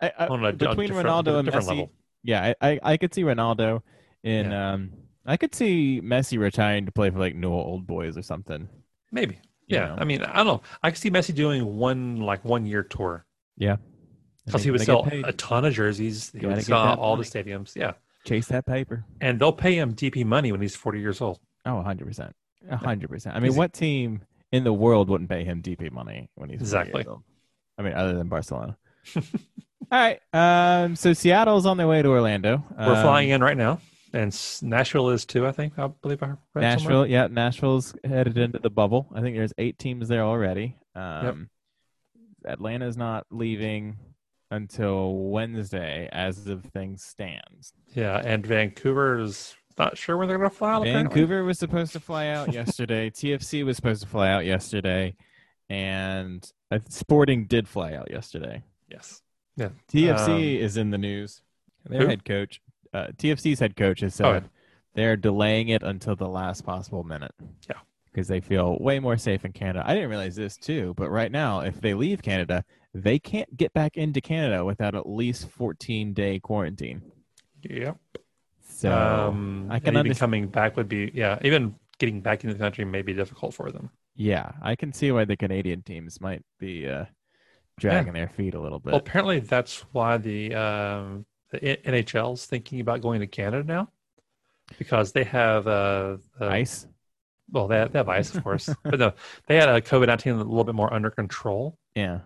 I, 0.00 0.12
I, 0.18 0.26
on 0.28 0.44
a, 0.44 0.52
between 0.52 0.90
on 0.92 1.04
Ronaldo 1.04 1.38
and 1.38 1.48
Messi, 1.48 1.68
level. 1.68 1.92
yeah, 2.22 2.54
I, 2.60 2.70
I, 2.72 2.80
I 2.82 2.96
could 2.96 3.12
see 3.14 3.22
Ronaldo 3.22 3.82
in. 4.22 4.52
Um, 4.52 4.92
I 5.26 5.36
could 5.36 5.54
see 5.54 6.00
Messi 6.02 6.38
retiring 6.38 6.86
to 6.86 6.92
play 6.92 7.10
for 7.10 7.18
like 7.18 7.34
Newell 7.34 7.60
Old 7.60 7.86
Boys 7.86 8.16
or 8.16 8.22
something. 8.22 8.68
Maybe. 9.12 9.38
Yeah. 9.68 9.88
know. 9.88 9.96
I 9.98 10.04
mean, 10.04 10.22
I 10.22 10.38
don't 10.38 10.46
know. 10.46 10.62
I 10.82 10.90
could 10.90 10.98
see 10.98 11.10
Messi 11.10 11.34
doing 11.34 11.76
one 11.76 12.16
like 12.16 12.44
one 12.44 12.64
year 12.66 12.82
tour 12.82 13.24
Yeah. 13.56 13.76
because 14.46 14.64
he 14.64 14.70
would 14.70 14.80
sell 14.80 15.06
a 15.12 15.32
ton 15.34 15.64
of 15.66 15.74
jerseys. 15.74 16.32
He 16.36 16.46
would 16.46 16.64
sell 16.64 16.98
all 16.98 17.16
the 17.16 17.24
stadiums. 17.24 17.76
Yeah. 17.76 17.92
chase 18.24 18.46
that 18.46 18.66
paper. 18.66 19.04
And 19.20 19.38
they'll 19.38 19.52
pay 19.52 19.74
him 19.78 19.94
DP 19.94 20.24
money 20.24 20.50
when 20.50 20.60
he's 20.62 20.74
40 20.74 20.98
years 21.00 21.20
old. 21.20 21.38
Oh, 21.66 21.82
100%. 21.86 22.32
100%. 22.70 23.26
I 23.34 23.38
mean, 23.40 23.50
Easy. 23.50 23.58
what 23.58 23.72
team 23.72 24.22
in 24.50 24.64
the 24.64 24.72
world 24.72 25.08
wouldn't 25.10 25.30
pay 25.30 25.44
him 25.44 25.62
DP 25.62 25.92
money 25.92 26.30
when 26.34 26.48
he's 26.50 26.58
40 26.58 26.64
Exactly. 26.64 27.06
Years 27.84 27.94
old? 27.94 27.96
I 27.96 28.00
mean, 28.00 28.08
other 28.08 28.18
than 28.18 28.28
Barcelona. 28.28 28.76
All 29.16 29.22
right. 29.90 30.20
Um, 30.32 30.96
so 30.96 31.12
Seattle's 31.12 31.66
on 31.66 31.76
their 31.76 31.88
way 31.88 32.00
to 32.02 32.08
Orlando. 32.08 32.64
We're 32.78 32.94
Um, 32.96 33.02
flying 33.02 33.30
in 33.30 33.42
right 33.42 33.56
now. 33.56 33.80
And 34.12 34.36
Nashville 34.62 35.10
is 35.10 35.24
too, 35.24 35.46
I 35.46 35.52
think. 35.52 35.78
I 35.78 35.86
believe 35.88 36.22
I 36.22 36.26
read 36.26 36.36
somewhere. 36.54 36.60
Nashville, 36.70 37.06
yeah, 37.06 37.28
Nashville's 37.28 37.94
headed 38.04 38.38
into 38.38 38.58
the 38.58 38.70
bubble. 38.70 39.08
I 39.14 39.20
think 39.20 39.36
there's 39.36 39.52
eight 39.56 39.78
teams 39.78 40.08
there 40.08 40.22
already. 40.24 40.76
Um, 40.96 41.48
Atlanta's 42.44 42.96
not 42.96 43.26
leaving 43.30 43.98
until 44.50 45.14
Wednesday, 45.14 46.08
as 46.10 46.46
of 46.48 46.64
things 46.64 47.04
stands. 47.04 47.72
Yeah. 47.94 48.20
And 48.24 48.44
Vancouver 48.44 49.20
is 49.20 49.54
not 49.78 49.96
sure 49.96 50.16
when 50.16 50.26
they're 50.26 50.38
going 50.38 50.50
to 50.50 50.56
fly 50.56 50.72
out. 50.72 50.82
apparently. 50.82 51.14
Vancouver 51.14 51.44
was 51.44 51.58
supposed 51.60 51.92
to 51.92 52.00
fly 52.00 52.28
out 52.28 52.52
yesterday. 52.52 53.10
TFC 53.10 53.64
was 53.64 53.76
supposed 53.76 54.02
to 54.02 54.08
fly 54.08 54.28
out 54.28 54.44
yesterday, 54.44 55.14
and 55.70 56.50
Sporting 56.88 57.46
did 57.46 57.66
fly 57.68 57.94
out 57.94 58.10
yesterday. 58.10 58.62
Yes. 58.90 59.22
Yeah. 59.56 59.70
TFC 59.92 60.58
is 60.58 60.76
in 60.76 60.90
the 60.90 60.98
news. 60.98 61.42
Their 61.86 62.00
Um, 62.00 62.04
who? 62.04 62.10
head 62.10 62.24
coach, 62.24 62.60
uh, 62.92 63.08
TFC's 63.16 63.60
head 63.60 63.76
coach, 63.76 64.00
has 64.00 64.14
said 64.14 64.26
Oh, 64.26 64.32
yeah. 64.34 64.40
they're 64.94 65.16
delaying 65.16 65.68
it 65.68 65.82
until 65.82 66.16
the 66.16 66.28
last 66.28 66.64
possible 66.64 67.04
minute. 67.04 67.32
Yeah. 67.68 67.78
because 68.12 68.26
they 68.26 68.40
feel 68.40 68.76
way 68.80 68.98
more 68.98 69.16
safe 69.16 69.44
in 69.44 69.52
Canada. 69.52 69.84
I 69.86 69.94
didn't 69.94 70.10
realize 70.10 70.34
this 70.34 70.56
too, 70.56 70.94
but 70.96 71.08
right 71.10 71.30
now, 71.30 71.60
if 71.60 71.80
they 71.80 71.94
leave 71.94 72.20
Canada, 72.22 72.64
they 72.92 73.20
can't 73.20 73.56
get 73.56 73.72
back 73.72 73.96
into 73.96 74.20
Canada 74.20 74.64
without 74.64 74.96
at 74.96 75.08
least 75.08 75.48
14 75.50 76.12
day 76.12 76.40
quarantine. 76.40 77.02
Yep. 77.62 77.96
So 78.68 78.92
um, 78.92 79.68
I 79.70 79.78
can 79.78 79.96
even 79.96 80.10
underst- 80.12 80.18
coming 80.18 80.48
back 80.48 80.76
would 80.76 80.88
be 80.88 81.12
yeah. 81.14 81.38
Even 81.44 81.76
getting 81.98 82.20
back 82.20 82.42
into 82.42 82.54
the 82.54 82.58
country 82.58 82.84
may 82.84 83.02
be 83.02 83.12
difficult 83.14 83.54
for 83.54 83.70
them. 83.70 83.90
Yeah, 84.20 84.52
I 84.60 84.76
can 84.76 84.92
see 84.92 85.10
why 85.12 85.24
the 85.24 85.36
Canadian 85.36 85.80
teams 85.82 86.20
might 86.20 86.42
be 86.58 86.86
uh, 86.86 87.06
dragging 87.78 88.12
their 88.12 88.28
feet 88.28 88.52
a 88.52 88.60
little 88.60 88.78
bit. 88.78 88.90
Well, 88.90 89.00
apparently 89.00 89.40
that's 89.40 89.78
why 89.92 90.18
the 90.18 90.54
um, 90.54 91.24
the 91.48 91.58
NHL's 91.58 92.44
thinking 92.44 92.80
about 92.80 93.00
going 93.00 93.20
to 93.20 93.26
Canada 93.26 93.64
now 93.64 93.88
because 94.76 95.12
they 95.12 95.24
have 95.24 95.66
uh, 95.66 96.18
uh 96.38 96.48
Ice. 96.48 96.86
well 97.50 97.66
they 97.66 97.78
have, 97.78 97.92
they 97.92 97.98
have 97.98 98.10
ice 98.10 98.34
of 98.34 98.44
course, 98.44 98.68
but 98.84 98.98
no, 98.98 99.12
they 99.46 99.56
had 99.56 99.70
a 99.70 99.80
COVID 99.80 100.08
nineteen 100.08 100.34
a 100.34 100.36
little 100.36 100.64
bit 100.64 100.74
more 100.74 100.92
under 100.92 101.10
control, 101.10 101.78
Yeah. 101.94 102.18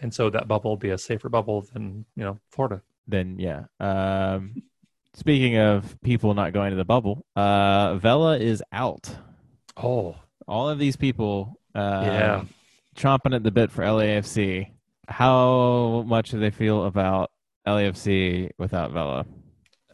and 0.00 0.12
so 0.12 0.28
that 0.30 0.48
bubble 0.48 0.72
will 0.72 0.76
be 0.76 0.90
a 0.90 0.98
safer 0.98 1.28
bubble 1.28 1.62
than 1.72 2.04
you 2.16 2.24
know 2.24 2.40
Florida. 2.50 2.82
Then 3.06 3.38
yeah. 3.38 3.66
Um, 3.78 4.64
speaking 5.14 5.58
of 5.58 5.96
people 6.00 6.34
not 6.34 6.52
going 6.52 6.70
to 6.70 6.76
the 6.76 6.84
bubble, 6.84 7.24
uh, 7.36 7.94
Vela 7.98 8.36
is 8.36 8.64
out. 8.72 9.14
Oh 9.76 10.16
All 10.48 10.68
of 10.68 10.78
these 10.78 10.96
people, 10.96 11.60
uh, 11.74 12.02
Yeah. 12.04 12.44
chomping 12.96 13.34
at 13.34 13.42
the 13.42 13.50
bit 13.50 13.70
for 13.70 13.82
LAFC. 13.84 14.70
How 15.08 16.04
much 16.06 16.30
do 16.30 16.38
they 16.40 16.50
feel 16.50 16.84
about 16.84 17.30
LAFC 17.66 18.50
without 18.58 18.92
Vela? 18.92 19.26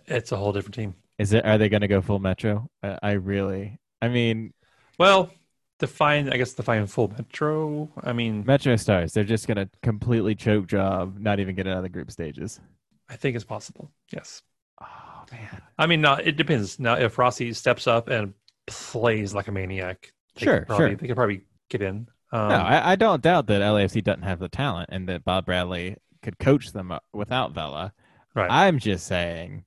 it's 0.07 0.33
a 0.33 0.37
whole 0.37 0.53
different 0.53 0.75
team. 0.75 0.95
Is 1.19 1.33
it? 1.33 1.45
Are 1.47 1.57
they 1.57 1.69
going 1.69 1.81
to 1.83 1.89
go 1.89 2.01
full 2.03 2.19
Metro? 2.19 2.69
Uh, 2.83 2.99
I 3.03 3.13
really. 3.13 3.79
I 4.03 4.09
mean, 4.09 4.53
Well, 4.99 5.31
define 5.79 6.33
I 6.33 6.37
guess 6.37 6.53
define 6.53 6.87
full 6.87 7.09
metro. 7.09 7.89
I 8.03 8.13
mean, 8.13 8.45
Metro 8.47 8.75
Stars. 8.77 9.13
They're 9.13 9.25
just 9.25 9.47
going 9.47 9.57
to 9.57 9.71
completely 9.83 10.35
choke 10.35 10.67
job, 10.67 11.19
not 11.19 11.39
even 11.41 11.55
get 11.55 11.67
out 11.67 11.77
of 11.79 11.83
the 11.85 11.89
group 11.89 12.11
stages. 12.11 12.61
I 13.09 13.17
think 13.17 13.37
it's 13.37 13.45
possible. 13.45 13.91
Yes. 14.13 14.43
Oh 14.81 15.25
man. 15.31 15.63
I 15.79 15.87
mean, 15.87 16.01
now 16.01 16.15
it 16.17 16.37
depends. 16.37 16.79
Now, 16.81 16.95
if 16.95 17.17
Rossi 17.19 17.53
steps 17.53 17.87
up 17.87 18.09
and 18.09 18.35
plays 18.67 19.35
like 19.35 19.49
a 19.49 19.53
maniac, 19.53 20.13
they 20.35 20.45
Sure, 20.45 20.65
probably, 20.67 20.87
sure. 20.89 20.97
they 20.97 21.07
could 21.07 21.17
probably 21.17 21.43
get 21.69 21.83
in. 21.83 22.09
Um, 22.33 22.49
no, 22.49 22.55
I, 22.57 22.93
I 22.93 22.97
don't 22.97 23.23
doubt 23.23 23.47
that 23.49 23.61
LAFC 23.61 24.03
doesn't 24.03 24.23
have 24.23 24.39
the 24.39 24.49
talent 24.49 24.89
and 24.93 25.09
that 25.09 25.25
Bob 25.25 25.47
Bradley 25.47 25.97
could 26.23 26.39
coach 26.39 26.73
them 26.73 26.93
uh, 26.93 26.99
without 27.13 27.53
Vela. 27.53 27.93
Right. 28.35 28.49
I'm 28.51 28.79
just 28.79 29.07
saying 29.07 29.65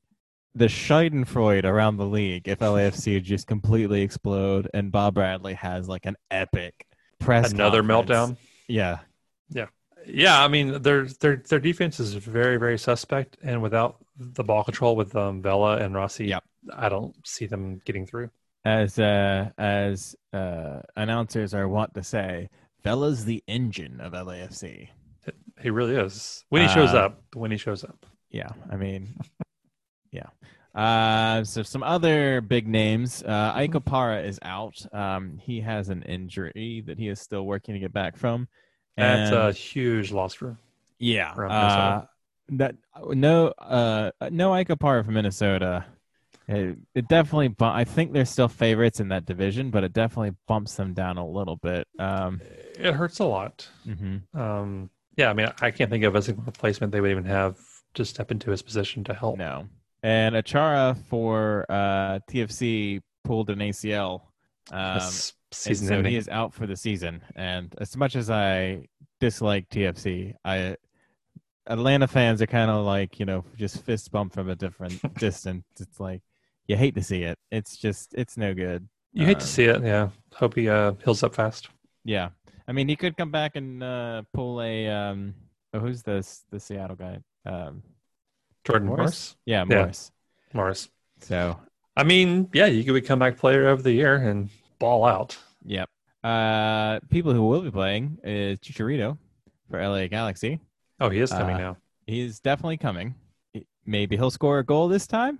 the 0.55 0.65
Schadenfreude 0.65 1.65
around 1.65 1.97
the 1.97 2.05
league 2.05 2.47
if 2.47 2.59
LAFC 2.59 3.21
just 3.21 3.45
completely 3.45 4.01
explode 4.01 4.69
and 4.73 4.91
Bob 4.91 5.13
Bradley 5.15 5.53
has 5.53 5.87
like 5.87 6.05
an 6.05 6.15
epic 6.31 6.87
press 7.19 7.51
another 7.51 7.83
conference. 7.83 8.09
meltdown. 8.09 8.37
Yeah. 8.67 8.99
Yeah, 10.07 10.43
I 10.43 10.47
mean, 10.47 10.83
their 10.83 11.05
their 11.05 11.37
their 11.37 11.59
defense 11.59 11.99
is 11.99 12.13
very 12.13 12.57
very 12.57 12.77
suspect, 12.77 13.37
and 13.41 13.59
without 13.61 13.97
the 14.17 14.43
ball 14.43 14.63
control 14.63 14.95
with 14.95 15.15
um, 15.15 15.41
Vela 15.41 15.77
and 15.77 15.95
Rossi, 15.95 16.27
Yep. 16.27 16.43
I 16.73 16.89
don't 16.89 17.15
see 17.25 17.47
them 17.47 17.81
getting 17.85 18.05
through. 18.05 18.29
As 18.65 18.97
uh 18.97 19.51
as 19.57 20.15
uh 20.33 20.81
announcers 20.97 21.53
are 21.53 21.67
wont 21.67 21.93
to 21.93 22.03
say, 22.03 22.49
Vela's 22.83 23.23
the 23.25 23.43
engine 23.47 24.01
of 24.01 24.13
LAFC. 24.13 24.89
He 25.61 25.69
really 25.69 25.95
is 25.95 26.43
when 26.49 26.61
he 26.63 26.67
shows 26.67 26.93
Uh, 26.93 27.05
up. 27.05 27.21
When 27.33 27.51
he 27.51 27.57
shows 27.57 27.83
up, 27.83 28.05
Yeah, 28.29 28.49
I 28.71 28.75
mean, 28.75 29.17
yeah. 30.11 30.27
Uh, 30.73 31.43
so 31.45 31.63
some 31.63 31.83
other 31.83 32.41
big 32.41 32.67
names. 32.67 33.23
Uh, 33.23 33.53
Ike 33.55 33.71
Opara 33.71 34.25
is 34.25 34.39
out. 34.41 34.85
Um, 34.91 35.37
he 35.37 35.61
has 35.61 35.87
an 35.87 36.01
injury 36.03 36.83
that 36.85 36.99
he 36.99 37.07
is 37.07 37.21
still 37.21 37.45
working 37.45 37.75
to 37.75 37.79
get 37.79 37.93
back 37.93 38.17
from. 38.17 38.47
that's 38.97 39.31
a 39.31 39.51
huge 39.53 40.11
loss 40.11 40.33
for. 40.33 40.57
yeah. 40.99 41.31
Uh, 41.31 42.05
that 42.49 42.75
no 43.09 43.47
uh 43.57 44.11
no 44.29 44.53
Ike 44.53 44.67
Opara 44.69 45.03
from 45.05 45.13
Minnesota. 45.15 45.85
It, 46.47 46.77
it 46.93 47.07
definitely. 47.07 47.47
Bu- 47.49 47.65
I 47.65 47.83
think 47.83 48.13
they're 48.13 48.25
still 48.25 48.47
favorites 48.47 48.99
in 48.99 49.07
that 49.09 49.25
division, 49.25 49.71
but 49.71 49.83
it 49.83 49.93
definitely 49.93 50.35
bumps 50.47 50.75
them 50.75 50.93
down 50.93 51.17
a 51.17 51.27
little 51.27 51.55
bit. 51.55 51.87
Um, 51.97 52.39
It 52.77 52.93
hurts 52.93 53.19
a 53.19 53.25
lot. 53.25 53.67
mhm. 53.87 54.21
Um, 54.35 54.89
yeah, 55.17 55.29
I 55.29 55.33
mean, 55.33 55.47
I 55.61 55.71
can't 55.71 55.89
think 55.89 56.03
of 56.03 56.13
a 56.15 56.21
single 56.21 56.43
replacement 56.43 56.91
they 56.91 57.01
would 57.01 57.11
even 57.11 57.25
have 57.25 57.57
to 57.95 58.03
step 58.05 58.29
into 58.31 58.51
his 58.51 58.61
position 58.61 59.03
to 59.05 59.13
help. 59.13 59.37
No. 59.37 59.67
And 60.03 60.35
Achara 60.35 60.95
for 61.09 61.65
uh, 61.69 62.19
TFC 62.29 63.01
pulled 63.23 63.49
an 63.49 63.59
ACL. 63.59 64.21
Um, 64.71 64.99
season 65.51 65.87
so 65.87 66.03
he 66.03 66.15
is 66.17 66.27
out 66.27 66.53
for 66.53 66.67
the 66.67 66.75
season. 66.75 67.21
And 67.35 67.73
as 67.79 67.95
much 67.95 68.15
as 68.15 68.29
I 68.29 68.87
dislike 69.19 69.69
TFC, 69.69 70.33
I 70.43 70.75
Atlanta 71.67 72.07
fans 72.07 72.41
are 72.41 72.47
kind 72.47 72.69
of 72.69 72.85
like 72.85 73.19
you 73.19 73.25
know 73.25 73.43
just 73.55 73.81
fist 73.83 74.11
bump 74.11 74.33
from 74.33 74.49
a 74.49 74.55
different 74.55 75.01
distance. 75.19 75.63
It's 75.79 75.99
like 75.99 76.21
you 76.67 76.75
hate 76.75 76.95
to 76.95 77.03
see 77.03 77.23
it. 77.23 77.37
It's 77.51 77.77
just 77.77 78.13
it's 78.15 78.37
no 78.37 78.53
good. 78.53 78.87
you 79.13 79.25
hate 79.25 79.37
um, 79.37 79.41
to 79.41 79.47
see 79.47 79.65
it. 79.65 79.83
Yeah, 79.83 80.09
hope 80.33 80.55
he 80.55 80.69
uh, 80.69 80.93
heals 81.03 81.23
up 81.23 81.35
fast. 81.35 81.69
Yeah, 82.03 82.29
I 82.67 82.71
mean 82.71 82.87
he 82.87 82.95
could 82.95 83.17
come 83.17 83.31
back 83.31 83.55
and 83.55 83.81
uh, 83.83 84.23
pull 84.33 84.61
a 84.61 84.87
um. 84.87 85.33
Oh, 85.73 85.79
who's 85.79 86.03
this? 86.03 86.45
The 86.51 86.59
Seattle 86.59 86.95
guy. 86.95 87.19
Um, 87.45 87.83
Jordan 88.63 88.87
Morris? 88.87 88.97
Morris. 88.99 89.35
yeah, 89.45 89.65
Yeah. 89.69 89.75
Morris. 89.81 90.11
Morris. 90.53 90.89
So 91.19 91.59
I 91.97 92.03
mean, 92.03 92.49
yeah, 92.53 92.65
you 92.67 92.83
could 92.83 92.93
become 92.93 93.19
back 93.19 93.37
player 93.37 93.67
of 93.67 93.83
the 93.83 93.91
year 93.91 94.15
and 94.15 94.49
ball 94.79 95.05
out. 95.05 95.37
Yep. 95.65 95.89
Uh, 96.23 96.99
people 97.09 97.33
who 97.33 97.43
will 97.47 97.61
be 97.61 97.71
playing 97.71 98.17
is 98.23 98.59
Chicharito 98.59 99.17
for 99.69 99.79
LA 99.81 100.07
Galaxy. 100.07 100.59
Oh, 100.99 101.09
he 101.09 101.19
is 101.19 101.29
coming 101.31 101.55
Uh, 101.55 101.59
now. 101.59 101.77
He's 102.07 102.39
definitely 102.39 102.77
coming. 102.77 103.15
Maybe 103.85 104.15
he'll 104.15 104.31
score 104.31 104.59
a 104.59 104.63
goal 104.65 104.87
this 104.87 105.05
time. 105.07 105.39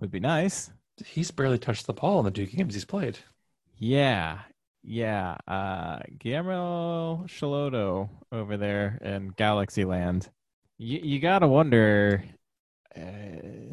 Would 0.00 0.10
be 0.10 0.20
nice. 0.20 0.70
He's 1.04 1.30
barely 1.30 1.58
touched 1.58 1.86
the 1.86 1.92
ball 1.92 2.18
in 2.20 2.24
the 2.24 2.30
two 2.30 2.46
games 2.46 2.74
he's 2.74 2.84
played. 2.84 3.18
Yeah. 3.78 4.40
Yeah. 4.82 5.36
Uh, 5.48 5.98
Guillermo 6.18 7.24
Schelotto 7.26 8.08
over 8.30 8.56
there 8.56 8.98
in 9.02 9.28
Galaxy 9.36 9.84
Land. 9.84 10.28
You, 10.78 11.00
you 11.02 11.18
gotta 11.20 11.46
wonder. 11.48 12.24
Uh, 12.96 13.00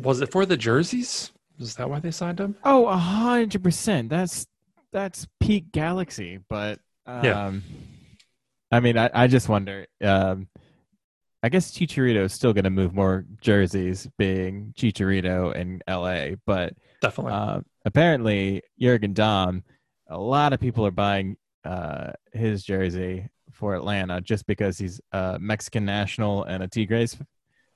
Was 0.02 0.22
it 0.22 0.32
for 0.32 0.46
the 0.46 0.58
jerseys? 0.58 1.32
Is 1.60 1.76
that 1.76 1.90
why 1.90 2.00
they 2.00 2.12
signed 2.12 2.40
him? 2.40 2.56
Oh, 2.64 2.88
a 2.88 2.98
hundred 2.98 3.64
percent. 3.64 4.10
That's 4.10 4.48
that's 4.92 5.28
peak 5.40 5.72
Galaxy. 5.72 6.40
But 6.50 6.80
um, 7.06 7.24
Yeah. 7.24 7.52
I 8.72 8.80
mean, 8.80 8.98
I, 8.98 9.10
I 9.14 9.28
just 9.28 9.50
wonder. 9.50 9.86
Um, 10.02 10.48
I 11.44 11.50
guess 11.50 11.72
Chicharito 11.72 12.24
is 12.24 12.34
still 12.34 12.54
going 12.54 12.66
to 12.66 12.70
move 12.70 12.94
more 12.94 13.26
jerseys, 13.42 14.08
being 14.18 14.74
Chicharito 14.78 15.56
in 15.56 15.82
LA. 15.88 16.36
But 16.46 16.74
Definitely. 17.02 17.34
uh, 17.34 17.62
apparently, 17.86 18.62
Jurgen 18.80 19.14
Damm, 19.14 19.64
a 20.08 20.18
lot 20.18 20.54
of 20.54 20.60
people 20.60 20.86
are 20.86 20.92
buying 20.92 21.38
uh, 21.66 22.12
his 22.34 22.64
jersey 22.64 23.28
for 23.52 23.76
Atlanta 23.76 24.22
just 24.22 24.46
because 24.46 24.78
he's 24.78 25.02
a 25.12 25.38
Mexican 25.40 25.86
national 25.86 26.44
and 26.44 26.64
a 26.64 26.68
Tigres 26.68 27.18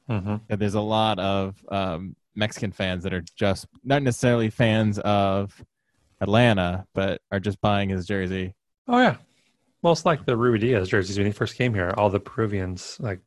hmm 0.08 0.36
that 0.48 0.60
there's 0.60 0.76
a 0.76 0.82
lot 0.82 1.18
of 1.18 1.56
um, 1.70 2.16
Mexican 2.36 2.72
fans 2.72 3.04
that 3.04 3.14
are 3.14 3.24
just 3.36 3.66
not 3.84 4.04
necessarily 4.04 4.50
fans 4.50 5.00
of 5.00 5.64
Atlanta, 6.22 6.86
but 6.94 7.22
are 7.32 7.40
just 7.40 7.60
buying 7.62 7.90
his 7.90 8.06
jersey. 8.06 8.54
Oh 8.88 9.00
yeah. 9.00 9.18
Well, 9.82 9.94
it's 9.94 10.06
like 10.06 10.26
the 10.26 10.34
Ruidiaz 10.34 10.88
jerseys 10.88 11.18
when 11.18 11.28
he 11.28 11.34
first 11.34 11.56
came 11.56 11.74
here. 11.74 11.94
All 11.98 12.10
the 12.10 12.20
Peruvians 12.20 12.98
like 13.00 13.20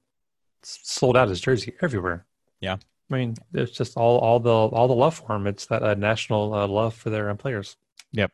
sold 0.63 1.17
out 1.17 1.29
his 1.29 1.41
jersey 1.41 1.75
everywhere. 1.83 2.27
Yeah. 2.61 2.77
I 3.11 3.17
mean, 3.17 3.37
it's 3.55 3.73
just 3.73 3.97
all 3.97 4.19
all 4.19 4.39
the 4.39 4.51
all 4.51 4.87
the 4.89 4.95
love 4.95 5.15
for 5.17 5.35
him. 5.35 5.47
It's 5.47 5.67
that 5.67 5.83
uh, 5.83 5.95
national 5.95 6.55
uh, 6.55 6.67
love 6.67 6.95
for 6.95 7.11
their 7.11 7.31
uh, 7.31 7.35
players. 7.35 7.77
Yep. 8.13 8.33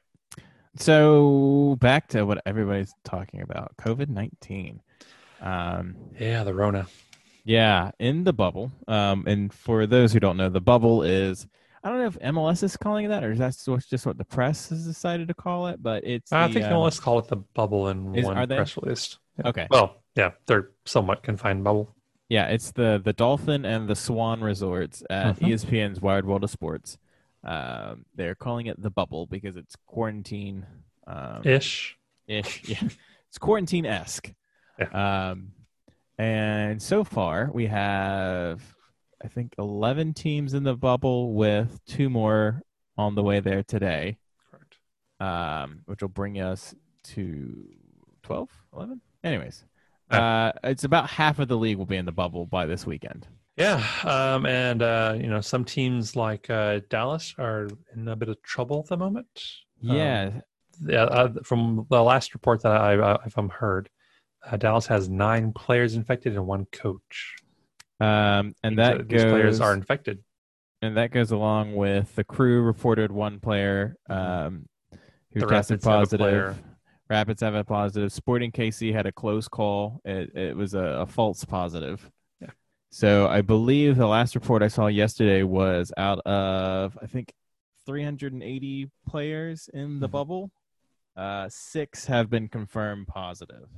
So 0.76 1.76
back 1.80 2.08
to 2.08 2.24
what 2.24 2.42
everybody's 2.44 2.92
talking 3.04 3.42
about: 3.42 3.76
COVID 3.76 4.08
nineteen. 4.08 4.82
Um, 5.40 5.94
Yeah, 6.18 6.42
the 6.42 6.54
Rona. 6.54 6.86
yeah, 7.44 7.92
in 8.00 8.24
the 8.24 8.32
bubble. 8.32 8.72
Um, 8.88 9.24
and 9.26 9.52
for 9.52 9.86
those 9.86 10.12
who 10.12 10.20
don't 10.20 10.36
know, 10.36 10.48
the 10.48 10.60
bubble 10.60 11.02
is. 11.02 11.46
I 11.84 11.90
don't 11.90 11.98
know 11.98 12.06
if 12.06 12.18
MLS 12.20 12.62
is 12.62 12.78
calling 12.78 13.04
it 13.04 13.08
that, 13.08 13.22
or 13.22 13.32
is 13.32 13.38
that 13.38 13.54
just 13.90 14.06
what 14.06 14.16
the 14.16 14.24
press 14.24 14.70
has 14.70 14.86
decided 14.86 15.28
to 15.28 15.34
call 15.34 15.68
it? 15.68 15.82
But 15.82 16.02
it's. 16.04 16.32
I 16.32 16.48
the, 16.48 16.54
think 16.54 16.66
uh, 16.66 16.78
let's 16.78 16.98
call 16.98 17.18
it 17.18 17.28
the 17.28 17.36
bubble 17.36 17.88
in 17.88 18.14
is- 18.14 18.24
one 18.24 18.46
press 18.48 18.76
release. 18.76 19.18
Yeah. 19.38 19.48
Okay. 19.48 19.66
Well, 19.70 20.02
yeah, 20.16 20.30
they're 20.46 20.70
somewhat 20.84 21.22
confined 21.22 21.62
bubble. 21.62 21.94
Yeah, 22.28 22.46
it's 22.46 22.72
the 22.72 23.00
the 23.04 23.12
Dolphin 23.12 23.64
and 23.64 23.88
the 23.88 23.94
Swan 23.94 24.40
resorts 24.40 25.02
at 25.10 25.36
Mhm. 25.38 25.48
ESPN's 25.48 26.00
Wide 26.00 26.24
World 26.24 26.44
of 26.44 26.50
Sports. 26.50 26.98
Um, 27.42 28.06
they're 28.14 28.34
calling 28.34 28.66
it 28.66 28.80
the 28.80 28.90
bubble 28.90 29.26
because 29.26 29.56
it's 29.56 29.76
quarantine 29.86 30.66
um, 31.06 31.42
Ish. 31.44 31.98
ish. 32.26 32.62
Yeah, 32.68 32.88
it's 33.28 33.38
quarantine 33.38 33.84
esque. 33.84 34.32
Um, 34.92 35.52
and 36.18 36.80
so 36.80 37.04
far 37.04 37.50
we 37.52 37.66
have, 37.66 38.62
I 39.22 39.28
think, 39.28 39.54
eleven 39.58 40.14
teams 40.14 40.54
in 40.54 40.62
the 40.62 40.74
bubble 40.76 41.34
with 41.34 41.84
two 41.84 42.08
more 42.08 42.62
on 42.96 43.14
the 43.16 43.22
way 43.22 43.40
there 43.40 43.62
today, 43.62 44.16
Correct. 44.50 44.78
um, 45.20 45.80
which 45.84 46.00
will 46.00 46.08
bring 46.08 46.40
us 46.40 46.74
to 47.02 47.68
12, 48.22 48.48
11? 48.72 49.00
Anyways, 49.22 49.64
Yeah. 49.66 49.73
uh, 50.22 50.52
it's 50.64 50.84
about 50.84 51.08
half 51.10 51.38
of 51.38 51.48
the 51.48 51.56
league 51.56 51.76
will 51.78 51.86
be 51.86 51.96
in 51.96 52.04
the 52.06 52.12
bubble 52.12 52.46
by 52.46 52.66
this 52.66 52.86
weekend. 52.86 53.26
Yeah, 53.56 53.84
um, 54.04 54.46
and 54.46 54.82
uh, 54.82 55.14
you 55.16 55.28
know 55.28 55.40
some 55.40 55.64
teams 55.64 56.16
like 56.16 56.50
uh, 56.50 56.80
Dallas 56.88 57.34
are 57.38 57.68
in 57.94 58.08
a 58.08 58.16
bit 58.16 58.28
of 58.28 58.42
trouble 58.42 58.80
at 58.80 58.86
the 58.86 58.96
moment. 58.96 59.28
Um, 59.88 59.96
Yeah, 59.96 60.40
yeah, 60.84 61.04
uh, 61.04 61.32
from 61.44 61.86
the 61.90 62.02
last 62.02 62.34
report 62.34 62.62
that 62.62 62.72
I, 62.72 62.94
I 62.94 63.18
if 63.26 63.38
I'm 63.38 63.48
heard, 63.50 63.88
uh, 64.44 64.56
Dallas 64.56 64.86
has 64.88 65.08
nine 65.08 65.52
players 65.52 65.94
infected 65.94 66.34
and 66.34 66.46
one 66.46 66.66
coach. 66.72 67.36
um, 68.00 68.54
and 68.64 68.76
These- 68.76 68.76
that 68.76 69.08
these 69.08 69.22
goes 69.22 69.30
players 69.32 69.60
are 69.60 69.72
infected. 69.74 70.24
and 70.82 70.96
that 70.96 71.12
goes 71.12 71.30
along 71.30 71.76
with 71.76 72.12
the 72.16 72.24
crew 72.24 72.60
reported 72.62 73.12
one 73.12 73.38
player 73.38 73.96
um, 74.08 74.66
who 75.32 75.40
The 75.40 75.46
tested 75.46 75.84
Rapids 75.84 75.84
have 75.84 75.94
a 75.94 75.98
positive. 76.00 76.62
Rapids 77.10 77.42
have 77.42 77.54
a 77.54 77.64
positive. 77.64 78.12
Sporting 78.12 78.50
KC 78.50 78.92
had 78.92 79.06
a 79.06 79.12
close 79.12 79.46
call. 79.48 80.00
It, 80.04 80.34
it 80.34 80.56
was 80.56 80.74
a, 80.74 80.78
a 81.02 81.06
false 81.06 81.44
positive. 81.44 82.10
Yeah. 82.40 82.48
So 82.90 83.28
I 83.28 83.42
believe 83.42 83.96
the 83.96 84.06
last 84.06 84.34
report 84.34 84.62
I 84.62 84.68
saw 84.68 84.86
yesterday 84.86 85.42
was 85.42 85.92
out 85.96 86.20
of 86.20 86.96
I 87.02 87.06
think 87.06 87.32
380 87.86 88.90
players 89.08 89.68
in 89.74 90.00
the 90.00 90.08
Mhm. 90.08 90.12
bubble. 90.12 90.50
Uh, 91.16 91.48
six 91.48 92.06
have 92.06 92.28
been 92.30 92.48
confirmed 92.48 93.06
positive. 93.06 93.68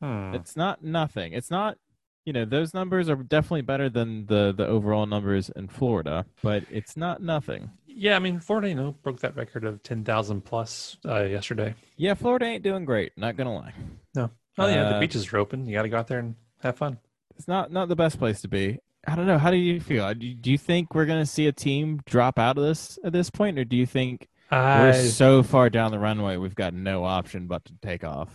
Hmm. 0.00 0.32
It's 0.34 0.56
not 0.56 0.82
nothing. 0.82 1.32
It's 1.32 1.50
not, 1.50 1.76
you 2.24 2.32
know, 2.32 2.44
those 2.44 2.72
numbers 2.72 3.08
are 3.10 3.16
definitely 3.16 3.62
better 3.62 3.90
than 3.90 4.26
the 4.26 4.54
the 4.56 4.66
overall 4.66 5.04
numbers 5.06 5.50
in 5.50 5.68
Florida, 5.68 6.24
but 6.42 6.64
it's 6.70 6.96
not 6.96 7.20
nothing. 7.22 7.70
Yeah, 7.90 8.14
I 8.16 8.18
mean 8.20 8.38
Florida, 8.38 8.68
you 8.68 8.74
know, 8.74 8.92
broke 9.02 9.20
that 9.20 9.34
record 9.36 9.64
of 9.64 9.82
ten 9.82 10.04
thousand 10.04 10.42
plus 10.42 10.96
uh, 11.04 11.24
yesterday. 11.24 11.74
Yeah, 11.96 12.14
Florida 12.14 12.44
ain't 12.44 12.62
doing 12.62 12.84
great. 12.84 13.12
Not 13.16 13.36
gonna 13.36 13.54
lie, 13.54 13.72
No. 14.14 14.30
Oh 14.58 14.66
yeah, 14.68 14.88
the 14.90 14.96
Uh, 14.96 15.00
beaches 15.00 15.32
are 15.32 15.38
open. 15.38 15.66
You 15.66 15.72
got 15.74 15.82
to 15.82 15.88
go 15.88 15.96
out 15.98 16.06
there 16.08 16.18
and 16.18 16.34
have 16.62 16.76
fun. 16.76 16.98
it's 17.36 17.48
not 17.48 17.72
not 17.72 17.88
the 17.88 17.96
best 17.96 18.18
place 18.18 18.40
to 18.42 18.48
be. 18.48 18.78
I 19.06 19.14
don't 19.14 19.26
know. 19.26 19.38
How 19.38 19.50
do 19.50 19.56
you 19.56 19.80
feel? 19.80 20.12
Do 20.14 20.26
you, 20.50 20.58
think 20.58 20.94
we're 20.94 21.06
gonna 21.06 21.24
see 21.26 21.46
a 21.46 21.52
team 21.52 22.00
drop 22.04 22.38
out 22.38 22.58
of 22.58 22.64
this 22.64 22.98
at 23.04 23.12
this 23.12 23.30
point, 23.30 23.58
or 23.58 23.64
do 23.64 23.76
you 23.76 23.86
think 23.86 24.28
we're 24.52 24.92
so 24.92 25.42
far 25.42 25.70
down 25.70 25.90
the 25.92 25.98
runway 25.98 26.36
we've 26.36 26.54
got 26.54 26.74
no 26.74 27.04
option 27.04 27.46
but 27.46 27.64
to 27.66 27.72
take 27.80 28.04
off? 28.04 28.28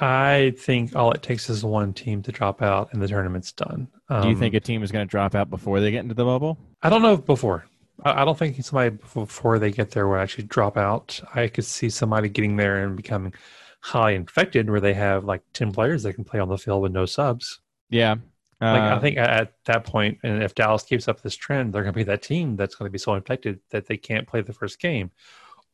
I 0.00 0.52
think 0.58 0.94
all 0.96 1.12
it 1.12 1.22
takes 1.22 1.48
is 1.48 1.64
one 1.64 1.92
team 1.92 2.22
to 2.22 2.32
drop 2.32 2.60
out 2.62 2.92
and 2.92 3.00
the 3.00 3.08
tournament's 3.08 3.52
done. 3.52 3.88
do 4.10 4.14
you 4.28 4.34
Um, 4.34 4.36
think 4.38 4.54
a 4.54 4.60
team 4.60 4.82
is 4.82 4.92
gonna 4.92 5.06
drop 5.06 5.34
out 5.34 5.48
before 5.50 5.80
they 5.80 5.90
get 5.90 6.00
into 6.02 6.14
the 6.14 6.24
bubble? 6.24 6.58
I 6.82 6.90
don't 6.90 7.02
know 7.02 7.16
before. 7.16 7.64
I 8.04 8.24
don't 8.24 8.36
think 8.38 8.62
somebody 8.64 8.90
before 8.90 9.58
they 9.58 9.70
get 9.70 9.90
there 9.90 10.08
will 10.08 10.16
actually 10.16 10.44
drop 10.44 10.76
out. 10.76 11.20
I 11.34 11.48
could 11.48 11.64
see 11.64 11.88
somebody 11.90 12.28
getting 12.28 12.56
there 12.56 12.84
and 12.84 12.96
becoming 12.96 13.34
highly 13.80 14.14
infected, 14.14 14.70
where 14.70 14.80
they 14.80 14.94
have 14.94 15.24
like 15.24 15.42
ten 15.52 15.72
players 15.72 16.02
that 16.02 16.14
can 16.14 16.24
play 16.24 16.40
on 16.40 16.48
the 16.48 16.58
field 16.58 16.82
with 16.82 16.92
no 16.92 17.06
subs. 17.06 17.60
Yeah. 17.90 18.16
Like 18.60 18.82
I 18.82 18.90
Uh, 18.92 19.00
think 19.00 19.18
at 19.18 19.54
that 19.64 19.84
point, 19.84 20.18
and 20.22 20.42
if 20.42 20.54
Dallas 20.54 20.84
keeps 20.84 21.08
up 21.08 21.20
this 21.20 21.34
trend, 21.34 21.72
they're 21.72 21.82
going 21.82 21.92
to 21.92 21.96
be 21.96 22.04
that 22.04 22.22
team 22.22 22.54
that's 22.56 22.76
going 22.76 22.88
to 22.88 22.92
be 22.92 22.98
so 22.98 23.14
infected 23.14 23.60
that 23.70 23.86
they 23.86 23.96
can't 23.96 24.26
play 24.26 24.40
the 24.40 24.52
first 24.52 24.78
game, 24.78 25.10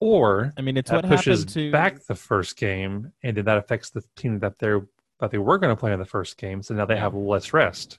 or 0.00 0.54
I 0.56 0.62
mean, 0.62 0.76
it's 0.78 0.90
what 0.90 1.06
pushes 1.06 1.44
to 1.46 1.70
back 1.70 2.04
the 2.06 2.14
first 2.14 2.56
game, 2.56 3.12
and 3.22 3.36
then 3.36 3.44
that 3.44 3.58
affects 3.58 3.90
the 3.90 4.02
team 4.16 4.38
that 4.40 4.58
they're 4.58 4.86
that 5.20 5.30
they 5.30 5.38
were 5.38 5.58
going 5.58 5.74
to 5.74 5.78
play 5.78 5.92
in 5.92 5.98
the 5.98 6.06
first 6.06 6.38
game. 6.38 6.62
So 6.62 6.74
now 6.74 6.86
they 6.86 6.96
have 6.96 7.14
less 7.14 7.52
rest. 7.52 7.98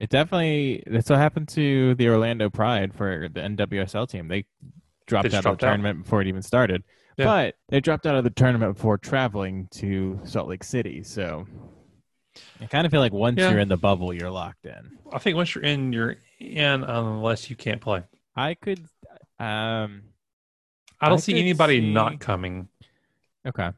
It 0.00 0.10
definitely 0.10 0.82
that's 0.86 1.08
what 1.08 1.18
happened 1.18 1.48
to 1.50 1.94
the 1.94 2.08
Orlando 2.08 2.50
Pride 2.50 2.94
for 2.94 3.28
the 3.32 3.40
NWSL 3.40 4.08
team. 4.08 4.28
They 4.28 4.44
dropped 5.06 5.30
They 5.30 5.36
out 5.36 5.38
of 5.40 5.42
dropped 5.44 5.60
the 5.60 5.66
out. 5.66 5.70
tournament 5.70 6.02
before 6.04 6.20
it 6.20 6.26
even 6.28 6.42
started. 6.42 6.82
Yeah. 7.16 7.26
But 7.26 7.54
they 7.68 7.80
dropped 7.80 8.06
out 8.06 8.16
of 8.16 8.24
the 8.24 8.30
tournament 8.30 8.74
before 8.74 8.98
traveling 8.98 9.68
to 9.74 10.20
Salt 10.24 10.48
Lake 10.48 10.64
City. 10.64 11.02
So 11.04 11.46
I 12.60 12.66
kind 12.66 12.84
of 12.86 12.90
feel 12.90 13.00
like 13.00 13.12
once 13.12 13.38
Yeah. 13.38 13.50
you're 13.50 13.60
in 13.60 13.68
the 13.68 13.76
bubble, 13.76 14.12
you're 14.12 14.30
locked 14.32 14.66
in. 14.66 14.98
I 15.12 15.18
think 15.18 15.36
once 15.36 15.54
you're 15.54 15.62
in, 15.64 15.92
you're 15.92 16.16
in 16.40 16.82
unless 16.82 17.48
you 17.48 17.54
can't 17.56 17.80
play. 17.80 18.02
I 18.36 18.54
could 18.54 18.80
um 19.38 20.02
I 21.00 21.08
don't 21.08 21.18
I 21.18 21.20
see 21.20 21.38
anybody 21.38 21.80
see- 21.80 21.92
not 21.92 22.18
coming. 22.18 22.68
okay. 23.46 23.70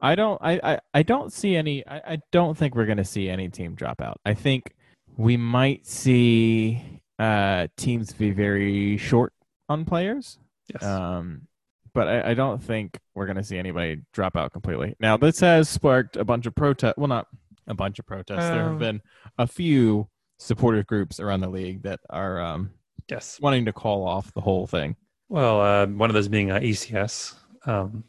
I 0.00 0.14
don't 0.14 0.38
I, 0.42 0.60
I, 0.62 0.78
I 0.92 1.02
don't 1.02 1.32
see 1.32 1.56
any 1.56 1.84
I, 1.86 1.96
I 2.14 2.18
don't 2.30 2.56
think 2.56 2.74
we're 2.76 2.86
gonna 2.86 3.04
see 3.04 3.28
any 3.28 3.48
team 3.48 3.74
drop 3.74 4.00
out. 4.00 4.20
I 4.24 4.34
think 4.34 4.72
we 5.16 5.36
might 5.36 5.86
see 5.86 6.82
uh 7.18 7.66
teams 7.76 8.12
be 8.12 8.30
very 8.30 8.96
short 8.96 9.32
on 9.68 9.84
players. 9.84 10.38
Yes. 10.72 10.82
Um, 10.82 11.46
but 11.92 12.08
I, 12.08 12.30
I 12.30 12.34
don't 12.34 12.60
think 12.62 12.98
we're 13.14 13.26
going 13.26 13.36
to 13.36 13.44
see 13.44 13.56
anybody 13.56 14.02
drop 14.12 14.36
out 14.36 14.52
completely. 14.52 14.96
Now, 14.98 15.16
this 15.16 15.38
has 15.40 15.68
sparked 15.68 16.16
a 16.16 16.24
bunch 16.24 16.46
of 16.46 16.54
protest. 16.54 16.98
Well, 16.98 17.06
not 17.06 17.28
a 17.68 17.74
bunch 17.74 17.98
of 18.00 18.06
protests. 18.06 18.40
there 18.40 18.62
have 18.64 18.72
Um, 18.72 18.78
been 18.78 19.02
a 19.38 19.46
few 19.46 20.08
supportive 20.38 20.86
groups 20.88 21.20
around 21.20 21.40
the 21.40 21.48
league 21.48 21.82
that 21.84 22.00
are 22.10 22.40
um, 22.40 22.70
yes. 23.08 23.38
wanting 23.40 23.64
to 23.66 23.72
call 23.72 24.04
off 24.06 24.32
the 24.34 24.40
whole 24.40 24.66
thing. 24.66 24.96
Well, 25.28 25.60
uh, 25.60 25.86
one 25.86 26.10
of 26.10 26.14
those 26.14 26.26
being 26.28 26.50
uh, 26.50 26.58
ECS. 26.58 27.34
Um, 27.64 28.02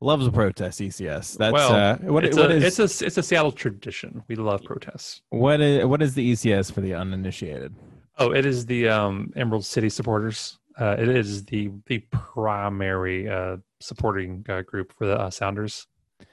Loves 0.00 0.26
a 0.26 0.30
protest, 0.30 0.80
ECS. 0.80 1.36
That's 1.36 1.52
well, 1.52 1.72
uh, 1.72 1.96
what, 2.12 2.24
it's, 2.24 2.36
what 2.36 2.52
a, 2.52 2.54
is 2.54 2.78
it's 2.78 3.00
a 3.00 3.06
it's 3.06 3.18
a 3.18 3.22
Seattle 3.22 3.50
tradition. 3.50 4.22
We 4.28 4.36
love 4.36 4.62
protests. 4.62 5.22
what 5.30 5.60
is 5.60 5.84
what 5.86 6.02
is 6.02 6.14
the 6.14 6.32
ECS 6.32 6.70
for 6.72 6.80
the 6.80 6.94
uninitiated? 6.94 7.74
Oh, 8.18 8.32
it 8.32 8.46
is 8.46 8.66
the 8.66 8.88
um, 8.88 9.32
Emerald 9.34 9.64
City 9.64 9.88
supporters. 9.88 10.58
Uh, 10.78 10.94
it 10.98 11.08
is 11.08 11.44
the 11.46 11.70
the 11.86 11.98
primary 12.10 13.28
uh, 13.28 13.56
supporting 13.80 14.46
uh, 14.48 14.62
group 14.62 14.92
for 14.96 15.06
the 15.06 15.18
uh, 15.18 15.30
Sounders. 15.30 15.88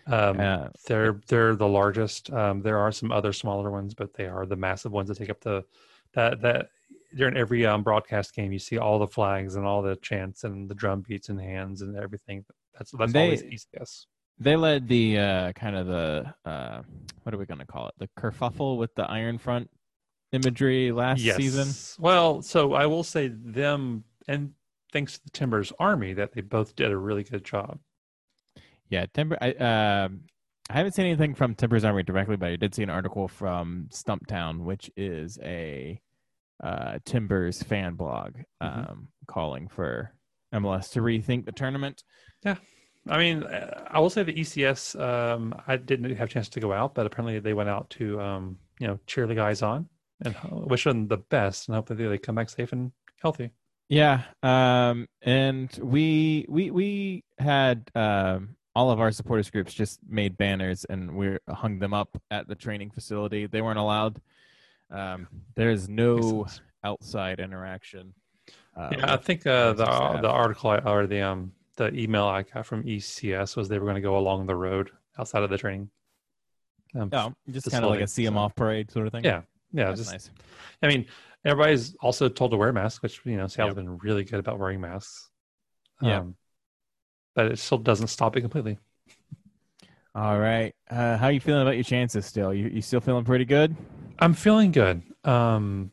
Um, 0.07 0.39
Uh, 0.39 0.67
they're 0.85 1.19
they're 1.27 1.55
the 1.55 1.67
largest. 1.67 2.31
Um, 2.31 2.61
there 2.61 2.77
are 2.77 2.91
some 2.91 3.11
other 3.11 3.33
smaller 3.33 3.71
ones, 3.71 3.95
but 3.95 4.13
they 4.13 4.27
are 4.27 4.45
the 4.45 4.55
massive 4.55 4.91
ones 4.91 5.09
that 5.09 5.17
take 5.17 5.31
up 5.31 5.41
the 5.41 5.65
that 6.13 6.39
that 6.41 6.69
during 7.15 7.35
every 7.35 7.65
um, 7.65 7.81
broadcast 7.81 8.35
game 8.35 8.51
you 8.51 8.59
see 8.59 8.77
all 8.77 8.99
the 8.99 9.07
flags 9.07 9.55
and 9.55 9.65
all 9.65 9.81
the 9.81 9.95
chants 9.97 10.43
and 10.43 10.69
the 10.69 10.75
drum 10.75 11.01
beats 11.01 11.29
and 11.29 11.39
hands 11.39 11.81
and 11.81 11.95
everything. 11.95 12.45
That's 12.77 12.91
that's 12.91 13.13
They- 13.13 13.23
always 13.23 13.43
ECS. 13.43 14.05
they 14.39 14.55
led 14.55 14.87
the 14.87 15.17
uh, 15.19 15.53
kind 15.53 15.75
of 15.75 15.87
the 15.87 16.33
uh, 16.45 16.81
what 17.23 17.33
are 17.33 17.37
we 17.37 17.45
going 17.45 17.59
to 17.59 17.65
call 17.65 17.87
it? 17.87 17.93
The 17.97 18.09
kerfuffle 18.19 18.77
with 18.77 18.93
the 18.95 19.03
Iron 19.09 19.37
Front 19.37 19.69
imagery 20.31 20.91
last 20.91 21.21
yes. 21.21 21.37
season. 21.37 21.69
Well, 22.03 22.41
so 22.41 22.73
I 22.73 22.85
will 22.87 23.03
say 23.03 23.27
them, 23.29 24.03
and 24.27 24.51
thanks 24.91 25.13
to 25.17 25.23
the 25.23 25.31
Timbers 25.31 25.71
Army 25.79 26.13
that 26.13 26.33
they 26.33 26.41
both 26.41 26.75
did 26.75 26.91
a 26.91 26.97
really 26.97 27.23
good 27.23 27.45
job. 27.45 27.79
Yeah, 28.89 29.05
Timber. 29.13 29.37
I 29.41 29.51
um, 29.53 30.21
I 30.69 30.73
haven't 30.73 30.93
seen 30.93 31.05
anything 31.05 31.33
from 31.35 31.55
Timbers 31.55 31.85
Army 31.85 32.03
directly, 32.03 32.35
but 32.35 32.49
I 32.49 32.55
did 32.55 32.75
see 32.75 32.83
an 32.83 32.89
article 32.89 33.27
from 33.27 33.87
Stumptown, 33.91 34.59
which 34.59 34.91
is 34.97 35.39
a 35.43 35.99
uh, 36.63 36.99
Timbers 37.05 37.61
fan 37.63 37.95
blog, 37.95 38.35
um, 38.61 38.71
Mhm. 38.71 39.07
calling 39.27 39.67
for 39.67 40.11
MLS 40.53 40.89
to 40.91 41.01
rethink 41.01 41.45
the 41.45 41.51
tournament. 41.51 42.03
I 43.07 43.17
mean, 43.17 43.43
I 43.43 43.99
will 43.99 44.09
say 44.09 44.23
the 44.23 44.33
ECS. 44.33 44.99
Um, 44.99 45.53
I 45.67 45.77
didn't 45.77 46.15
have 46.15 46.27
a 46.27 46.31
chance 46.31 46.49
to 46.49 46.59
go 46.59 46.73
out, 46.73 46.95
but 46.95 47.05
apparently 47.05 47.39
they 47.39 47.53
went 47.53 47.69
out 47.69 47.89
to 47.91 48.19
um, 48.19 48.57
you 48.79 48.87
know 48.87 48.99
cheer 49.05 49.27
the 49.27 49.35
guys 49.35 49.61
on 49.61 49.87
and 50.23 50.35
wish 50.51 50.85
them 50.85 51.07
the 51.07 51.17
best, 51.17 51.67
and 51.67 51.75
hope 51.75 51.87
that 51.87 51.95
they 51.95 52.17
come 52.17 52.35
back 52.35 52.49
safe 52.49 52.71
and 52.71 52.91
healthy. 53.21 53.51
Yeah, 53.89 54.23
um, 54.41 55.07
and 55.21 55.71
we 55.81 56.45
we 56.49 56.71
we 56.71 57.23
had 57.37 57.91
um, 57.93 58.55
all 58.75 58.91
of 58.91 58.99
our 58.99 59.11
supporters 59.11 59.49
groups 59.49 59.73
just 59.73 59.99
made 60.07 60.37
banners 60.37 60.85
and 60.85 61.15
we 61.15 61.37
hung 61.49 61.79
them 61.79 61.93
up 61.93 62.21
at 62.29 62.47
the 62.47 62.55
training 62.55 62.91
facility. 62.91 63.47
They 63.47 63.61
weren't 63.61 63.79
allowed. 63.79 64.19
Um, 64.91 65.27
there's 65.55 65.87
no 65.87 66.45
outside 66.83 67.39
interaction. 67.39 68.13
Uh, 68.75 68.89
yeah, 68.91 69.13
I 69.13 69.17
think 69.17 69.47
uh, 69.47 69.73
the 69.73 69.85
staff. 69.85 70.21
the 70.21 70.29
article 70.29 70.77
or 70.85 71.07
the 71.07 71.21
um 71.21 71.53
the 71.77 71.93
email 71.93 72.25
I 72.25 72.43
got 72.43 72.65
from 72.65 72.83
ECS 72.83 73.55
was 73.55 73.67
they 73.69 73.79
were 73.79 73.85
going 73.85 73.95
to 73.95 74.01
go 74.01 74.17
along 74.17 74.45
the 74.47 74.55
road 74.55 74.91
outside 75.19 75.43
of 75.43 75.49
the 75.49 75.57
training. 75.57 75.89
Um, 76.93 77.09
Oh, 77.11 77.33
just 77.51 77.69
kind 77.71 77.83
of 77.83 77.91
like 77.91 78.01
a 78.01 78.07
see 78.07 78.25
'em 78.25 78.33
so- 78.35 78.39
off 78.39 78.55
parade 78.55 78.89
sort 78.91 79.07
of 79.07 79.11
thing. 79.13 79.23
Yeah, 79.25 79.41
yeah, 79.73 79.85
That's 79.87 79.99
just 79.99 80.11
nice. 80.11 80.29
I 80.81 80.87
mean, 80.87 81.05
everybody's 81.43 81.93
also 81.95 82.29
told 82.29 82.51
to 82.51 82.57
wear 82.57 82.71
masks, 82.71 83.01
which 83.03 83.19
you 83.25 83.35
know 83.37 83.47
Seattle's 83.47 83.75
Yep. 83.75 83.85
been 83.85 83.97
really 83.97 84.23
good 84.23 84.39
about 84.39 84.59
wearing 84.59 84.79
masks. 84.81 85.29
Yeah. 86.01 86.19
Um, 86.19 86.35
but 87.35 87.51
it 87.51 87.59
still 87.59 87.77
doesn't 87.77 88.07
stop 88.07 88.37
it 88.37 88.41
completely. 88.41 88.77
All 90.13 90.39
right. 90.39 90.73
Uh, 90.89 91.17
how 91.17 91.25
are 91.25 91.31
you 91.31 91.41
feeling 91.41 91.61
about 91.61 91.75
your 91.75 91.83
chances 91.83 92.25
still? 92.25 92.53
You 92.53 92.69
you 92.69 92.81
still 92.81 93.01
feeling 93.01 93.25
pretty 93.25 93.43
good? 93.45 93.75
I'm 94.19 94.33
feeling 94.33 94.71
good. 94.71 95.01
Um, 95.25 95.91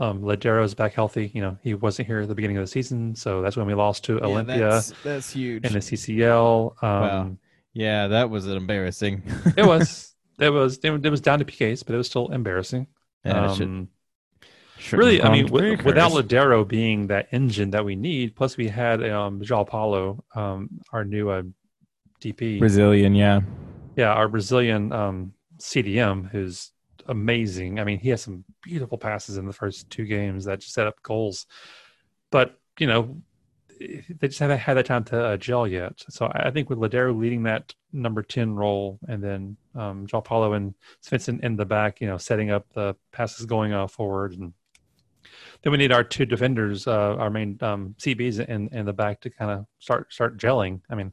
um, 0.00 0.22
Lodeiro's 0.22 0.74
back 0.74 0.94
healthy. 0.94 1.30
You 1.34 1.42
know, 1.42 1.58
he 1.62 1.74
wasn't 1.74 2.08
here 2.08 2.20
at 2.20 2.28
the 2.28 2.34
beginning 2.34 2.56
of 2.56 2.62
the 2.62 2.70
season, 2.70 3.14
so 3.14 3.42
that's 3.42 3.56
when 3.56 3.66
we 3.66 3.74
lost 3.74 4.04
to 4.04 4.18
Olimpia 4.18 4.70
that's, 4.70 4.92
that's 5.04 5.32
huge. 5.32 5.64
in 5.64 5.72
the 5.72 5.78
CCL. 5.78 6.82
Um, 6.82 7.00
Wow. 7.00 7.36
yeah, 7.74 8.08
that 8.08 8.30
was 8.30 8.46
embarrassing. 8.46 9.22
it 9.56 9.64
was, 9.64 10.14
it 10.38 10.50
was, 10.50 10.78
it 10.78 11.10
was 11.10 11.20
down 11.20 11.38
to 11.38 11.44
PKs, 11.44 11.84
but 11.84 11.94
it 11.94 11.98
was 11.98 12.06
still 12.06 12.28
embarrassing. 12.28 12.86
Yeah, 13.24 13.46
um, 13.46 13.56
shouldn't 13.56 13.88
really, 14.92 15.22
I 15.22 15.30
mean, 15.30 15.50
with, 15.50 15.84
without. 15.84 16.12
Ladero 16.12 16.66
being 16.66 17.08
that 17.08 17.28
engine 17.32 17.70
that 17.70 17.84
we 17.84 17.96
need, 17.96 18.34
plus 18.34 18.56
we 18.56 18.68
had 18.68 19.02
um, 19.08 19.40
João 19.40 19.66
Paulo, 19.66 20.24
um, 20.34 20.80
our 20.92 21.04
new 21.04 21.30
uh, 21.30 21.42
DP. 22.22 22.58
Brazilian, 22.58 23.14
yeah. 23.14 23.40
yeah, 23.96 24.12
our 24.12 24.28
Brazilian 24.28 24.92
um, 24.92 25.32
CDM, 25.58 26.30
who's 26.30 26.72
amazing. 27.06 27.80
I 27.80 27.84
mean, 27.84 27.98
he 27.98 28.10
has 28.10 28.22
some 28.22 28.44
beautiful 28.62 28.98
passes 28.98 29.36
in 29.36 29.46
the 29.46 29.52
first 29.52 29.90
two 29.90 30.04
games 30.04 30.44
that 30.44 30.62
set 30.62 30.86
up 30.86 31.02
goals. 31.02 31.46
But 32.30 32.58
you 32.78 32.86
know, 32.86 33.20
they 33.78 34.28
just 34.28 34.40
haven't 34.40 34.58
had 34.58 34.76
that 34.76 34.86
time 34.86 35.04
to 35.04 35.24
uh, 35.24 35.36
gel 35.36 35.66
yet. 35.66 36.02
So 36.08 36.30
I 36.32 36.50
think 36.50 36.68
with 36.68 36.78
Lodeiro 36.78 37.18
leading 37.18 37.44
that 37.44 37.74
number 37.92 38.22
ten 38.22 38.54
role, 38.54 38.98
and 39.08 39.22
then 39.22 39.56
um, 39.74 40.06
João 40.06 40.24
Paulo 40.24 40.52
and 40.52 40.74
Svensson 41.02 41.42
in 41.42 41.56
the 41.56 41.64
back, 41.64 42.00
you 42.00 42.06
know, 42.06 42.18
setting 42.18 42.50
up 42.50 42.66
the 42.74 42.94
passes 43.12 43.46
going 43.46 43.72
uh, 43.72 43.86
forward, 43.86 44.32
and 44.34 44.52
then 45.62 45.72
we 45.72 45.78
need 45.78 45.92
our 45.92 46.04
two 46.04 46.26
defenders, 46.26 46.86
uh, 46.86 47.16
our 47.16 47.30
main 47.30 47.58
um, 47.62 47.94
CBs 47.98 48.46
in 48.46 48.68
in 48.68 48.84
the 48.84 48.92
back 48.92 49.20
to 49.22 49.30
kind 49.30 49.50
of 49.50 49.66
start 49.78 50.12
start 50.12 50.38
gelling. 50.38 50.80
I 50.90 50.94
mean. 50.94 51.12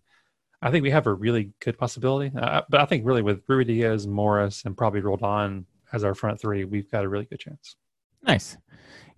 I 0.59 0.71
think 0.71 0.81
we 0.81 0.89
have 0.89 1.05
a 1.05 1.13
really 1.13 1.51
good 1.59 1.77
possibility. 1.77 2.35
Uh, 2.35 2.63
but 2.67 2.81
I 2.81 2.85
think 2.85 3.05
really 3.05 3.21
with 3.21 3.45
Ruidiaz, 3.45 4.07
Morris, 4.07 4.65
and 4.65 4.75
probably 4.75 5.01
Roldan 5.01 5.67
as 5.93 6.03
our 6.03 6.13
front 6.15 6.39
three, 6.41 6.63
we've 6.65 6.89
got 6.91 7.03
a 7.03 7.09
really 7.09 7.25
good 7.25 7.39
chance. 7.39 7.75
Nice. 8.23 8.57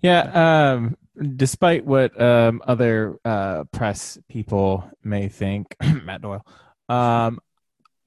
Yeah. 0.02 0.72
Um, 0.74 0.98
despite 1.36 1.86
what 1.86 2.20
um, 2.22 2.62
other 2.66 3.18
uh, 3.26 3.64
press 3.72 4.18
people 4.30 4.90
may 5.04 5.28
think, 5.30 5.76
Matt 6.04 6.22
Doyle, 6.22 6.46
um, 6.88 7.40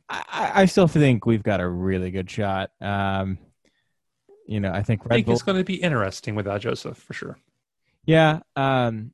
I, 0.09 0.25
I- 0.31 0.53
I 0.63 0.65
still 0.67 0.89
think 0.89 1.27
we've 1.27 1.43
got 1.43 1.61
a 1.61 1.69
really 1.69 2.11
good 2.11 2.31
shot. 2.31 2.71
Um, 2.81 3.39
you 4.47 4.61
know, 4.61 4.73
I 4.73 4.83
think 4.83 5.03
I 5.03 5.05
Red 5.05 5.15
think 5.17 5.27
Bull. 5.27 5.35
it's 5.35 5.43
going 5.43 5.59
to 5.59 5.65
be 5.65 5.77
interesting 5.83 6.35
without 6.35 6.61
Josef 6.61 6.97
for 6.97 7.13
sure. 7.15 7.39
Yeah. 8.05 8.41
Um, 8.57 9.13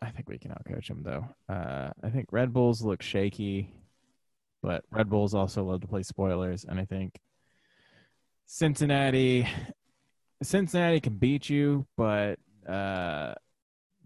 I 0.00 0.10
think 0.10 0.28
we 0.28 0.38
can 0.38 0.52
outcoach 0.52 0.88
him 0.88 1.02
though. 1.02 1.26
Uh, 1.52 1.90
I 2.02 2.10
think 2.10 2.28
Red 2.30 2.52
Bulls 2.52 2.82
look 2.82 3.02
shaky, 3.02 3.74
but 4.62 4.84
Red 4.90 5.10
Bulls 5.10 5.34
also 5.34 5.64
love 5.64 5.80
to 5.80 5.88
play 5.88 6.04
spoilers, 6.04 6.64
and 6.64 6.78
I 6.78 6.84
think 6.84 7.18
Cincinnati, 8.48 9.46
Cincinnati 10.42 11.00
can 11.00 11.18
beat 11.18 11.50
you, 11.50 11.86
but 11.96 12.38
uh, 12.66 13.34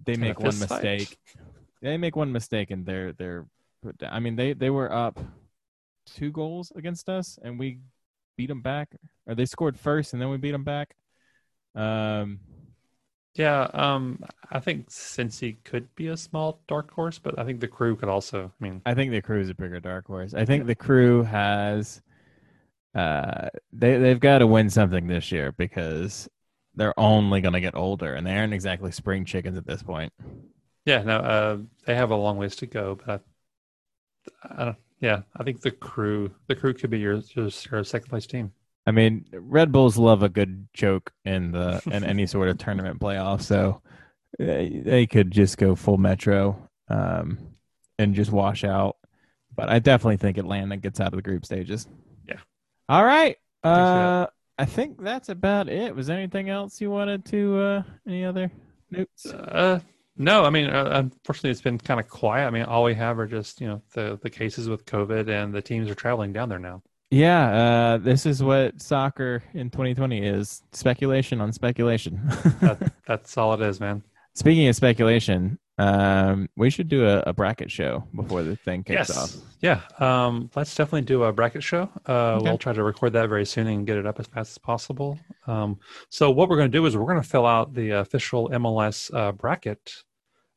they 0.04 0.16
make 0.16 0.40
one 0.40 0.58
fight. 0.66 0.82
mistake. 0.82 1.18
They 1.80 1.96
make 1.96 2.16
one 2.16 2.32
mistake, 2.32 2.70
and 2.70 2.84
they're 2.84 3.12
they're 3.12 3.46
put 3.82 3.98
down. 3.98 4.12
I 4.12 4.20
mean, 4.20 4.36
they 4.36 4.52
they 4.52 4.70
were 4.70 4.92
up 4.92 5.20
two 6.06 6.32
goals 6.32 6.72
against 6.74 7.08
us, 7.08 7.38
and 7.42 7.58
we 7.58 7.80
beat 8.36 8.48
them 8.48 8.62
back. 8.62 8.96
Or 9.26 9.34
they 9.36 9.46
scored 9.46 9.78
first, 9.78 10.12
and 10.12 10.20
then 10.20 10.30
we 10.30 10.38
beat 10.38 10.52
them 10.52 10.64
back. 10.64 10.96
Um, 11.74 12.40
Yeah, 13.34 13.62
um, 13.72 14.22
I 14.50 14.60
think 14.60 14.90
Cincy 14.90 15.56
could 15.64 15.94
be 15.94 16.08
a 16.08 16.16
small 16.16 16.60
dark 16.68 16.90
horse, 16.90 17.18
but 17.18 17.38
I 17.38 17.44
think 17.44 17.60
the 17.60 17.68
crew 17.68 17.96
could 17.96 18.08
also. 18.10 18.52
I 18.60 18.64
mean, 18.64 18.82
I 18.84 18.94
think 18.94 19.10
the 19.10 19.22
crew 19.22 19.40
is 19.40 19.48
a 19.48 19.54
bigger 19.54 19.80
dark 19.80 20.06
horse. 20.06 20.34
I 20.34 20.44
think 20.44 20.66
the 20.66 20.74
crew 20.74 21.22
has 21.22 22.02
uh 22.94 23.48
they 23.72 23.96
they've 23.98 24.20
got 24.20 24.38
to 24.38 24.46
win 24.46 24.68
something 24.70 25.06
this 25.06 25.32
year 25.32 25.52
because 25.52 26.28
they're 26.74 26.98
only 26.98 27.40
going 27.40 27.52
to 27.54 27.60
get 27.60 27.74
older 27.74 28.14
and 28.14 28.26
they 28.26 28.36
aren't 28.36 28.54
exactly 28.54 28.90
spring 28.92 29.24
chickens 29.24 29.58
at 29.58 29.66
this 29.66 29.82
point. 29.82 30.12
yeah, 30.84 31.02
no, 31.02 31.16
uh, 31.18 31.58
they 31.86 31.94
have 31.94 32.10
a 32.10 32.16
long 32.16 32.36
ways 32.38 32.56
to 32.56 32.66
go, 32.66 32.98
but 33.04 33.22
I, 34.44 34.62
I 34.62 34.64
don't. 34.66 34.76
Yeah, 35.00 35.22
I 35.36 35.42
think 35.42 35.60
the 35.62 35.72
crew, 35.72 36.30
the 36.46 36.54
crew 36.54 36.74
could 36.74 36.90
be 36.90 36.98
your 37.00 37.20
your, 37.34 37.48
your 37.70 37.84
second 37.84 38.08
place 38.08 38.26
team. 38.26 38.52
I 38.86 38.90
mean, 38.92 39.26
Red 39.32 39.72
Bulls 39.72 39.96
love 39.98 40.22
a 40.22 40.28
good 40.28 40.68
choke 40.74 41.12
in 41.24 41.52
the 41.52 41.82
in 41.90 42.04
any 42.04 42.26
sort 42.26 42.48
of 42.48 42.58
tournament 42.58 43.00
playoff, 43.00 43.42
so 43.42 43.82
they, 44.38 44.80
they 44.84 45.06
could 45.06 45.30
just 45.30 45.58
go 45.58 45.74
full 45.74 45.98
metro 45.98 46.68
um 46.88 47.38
and 47.98 48.14
just 48.14 48.32
wash 48.32 48.64
out. 48.64 48.96
But 49.54 49.68
I 49.68 49.78
definitely 49.78 50.16
think 50.16 50.38
Atlanta 50.38 50.76
gets 50.76 51.00
out 51.00 51.12
of 51.12 51.16
the 51.16 51.22
group 51.22 51.44
stages. 51.44 51.86
All 52.92 53.06
right. 53.06 53.38
Uh 53.64 54.26
I 54.58 54.66
think 54.66 55.02
that's 55.02 55.30
about 55.30 55.70
it. 55.70 55.96
Was 55.96 56.08
there 56.08 56.18
anything 56.18 56.50
else 56.50 56.78
you 56.78 56.90
wanted 56.90 57.24
to 57.26 57.58
uh 57.58 57.82
any 58.06 58.22
other 58.22 58.52
notes? 58.90 59.24
Uh, 59.24 59.80
no, 60.18 60.44
I 60.44 60.50
mean, 60.50 60.68
uh, 60.68 60.90
unfortunately, 60.92 61.52
it's 61.52 61.62
been 61.62 61.78
kind 61.78 61.98
of 61.98 62.06
quiet. 62.06 62.46
I 62.46 62.50
mean, 62.50 62.64
all 62.64 62.84
we 62.84 62.92
have 62.92 63.18
are 63.18 63.26
just 63.26 63.62
you 63.62 63.66
know 63.66 63.80
the 63.94 64.18
the 64.22 64.28
cases 64.28 64.68
with 64.68 64.84
COVID, 64.84 65.30
and 65.30 65.54
the 65.54 65.62
teams 65.62 65.88
are 65.88 65.94
traveling 65.94 66.34
down 66.34 66.50
there 66.50 66.58
now. 66.58 66.82
Yeah, 67.10 67.44
uh 67.62 67.96
this 67.96 68.26
is 68.26 68.42
what 68.42 68.82
soccer 68.82 69.42
in 69.54 69.70
2020 69.70 70.26
is. 70.26 70.62
Speculation 70.72 71.40
on 71.40 71.50
speculation. 71.50 72.20
That, 72.60 72.92
that's 73.06 73.38
all 73.38 73.54
it 73.54 73.62
is, 73.62 73.80
man. 73.80 74.02
Speaking 74.34 74.68
of 74.68 74.76
speculation, 74.76 75.58
um, 75.78 76.48
we 76.56 76.70
should 76.70 76.88
do 76.88 77.06
a, 77.06 77.20
a 77.26 77.32
bracket 77.32 77.70
show 77.70 78.04
before 78.14 78.42
the 78.42 78.56
thing 78.56 78.84
kicks 78.84 79.08
yes, 79.08 79.16
off. 79.16 79.34
yeah. 79.60 79.80
Um, 79.98 80.50
let's 80.54 80.74
definitely 80.74 81.02
do 81.02 81.24
a 81.24 81.32
bracket 81.32 81.62
show. 81.62 81.88
Uh, 82.06 82.36
Okay. 82.36 82.44
We'll 82.44 82.58
try 82.58 82.72
to 82.74 82.82
record 82.82 83.12
that 83.14 83.28
very 83.28 83.46
soon 83.46 83.66
and 83.66 83.86
get 83.86 83.96
it 83.96 84.06
up 84.06 84.20
as 84.20 84.26
fast 84.26 84.52
as 84.52 84.58
possible. 84.58 85.18
Um, 85.46 85.78
so 86.10 86.30
what 86.30 86.48
we're 86.48 86.56
going 86.56 86.70
to 86.70 86.78
do 86.78 86.84
is 86.86 86.96
we're 86.96 87.06
going 87.06 87.22
to 87.22 87.28
fill 87.28 87.46
out 87.46 87.74
the 87.74 87.90
official 87.90 88.48
MLS 88.50 89.12
uh, 89.14 89.32
bracket 89.32 89.92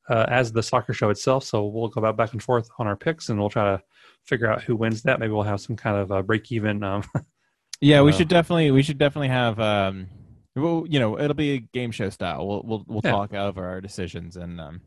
uh, 0.09 0.25
as 0.27 0.51
the 0.51 0.61
soccer 0.61 0.93
show 0.93 1.09
itself. 1.09 1.43
So 1.45 1.65
we'll 1.65 1.87
go 1.87 2.01
back 2.01 2.15
back 2.17 2.33
and 2.33 2.43
forth 2.43 2.69
on 2.77 2.85
our 2.85 2.95
picks, 2.97 3.29
and 3.29 3.39
we'll 3.39 3.49
try 3.49 3.63
to 3.77 3.81
figure 4.25 4.51
out 4.51 4.63
who 4.63 4.75
wins 4.75 5.01
that. 5.03 5.19
Maybe 5.19 5.31
we'll 5.31 5.43
have 5.43 5.61
some 5.61 5.75
kind 5.75 5.97
of 5.97 6.11
uh, 6.11 6.21
break 6.21 6.51
even. 6.51 6.83
Um, 6.83 7.03
Yeah, 7.81 8.01
we 8.03 8.11
Uh, 8.11 8.15
should 8.15 8.29
definitely 8.29 8.71
we 8.71 8.83
should 8.83 8.97
definitely 8.97 9.27
have 9.27 9.59
um, 9.59 10.07
well, 10.55 10.85
you 10.87 10.97
know, 10.99 11.19
it'll 11.19 11.33
be 11.35 11.51
a 11.55 11.57
game 11.59 11.91
show 11.91 12.09
style. 12.09 12.47
We'll 12.47 12.63
we'll 12.63 12.85
we'll 12.87 13.01
Yeah. 13.03 13.11
talk 13.11 13.33
over 13.33 13.65
our 13.67 13.81
decisions, 13.81 14.37
and 14.37 14.61
um, 14.61 14.81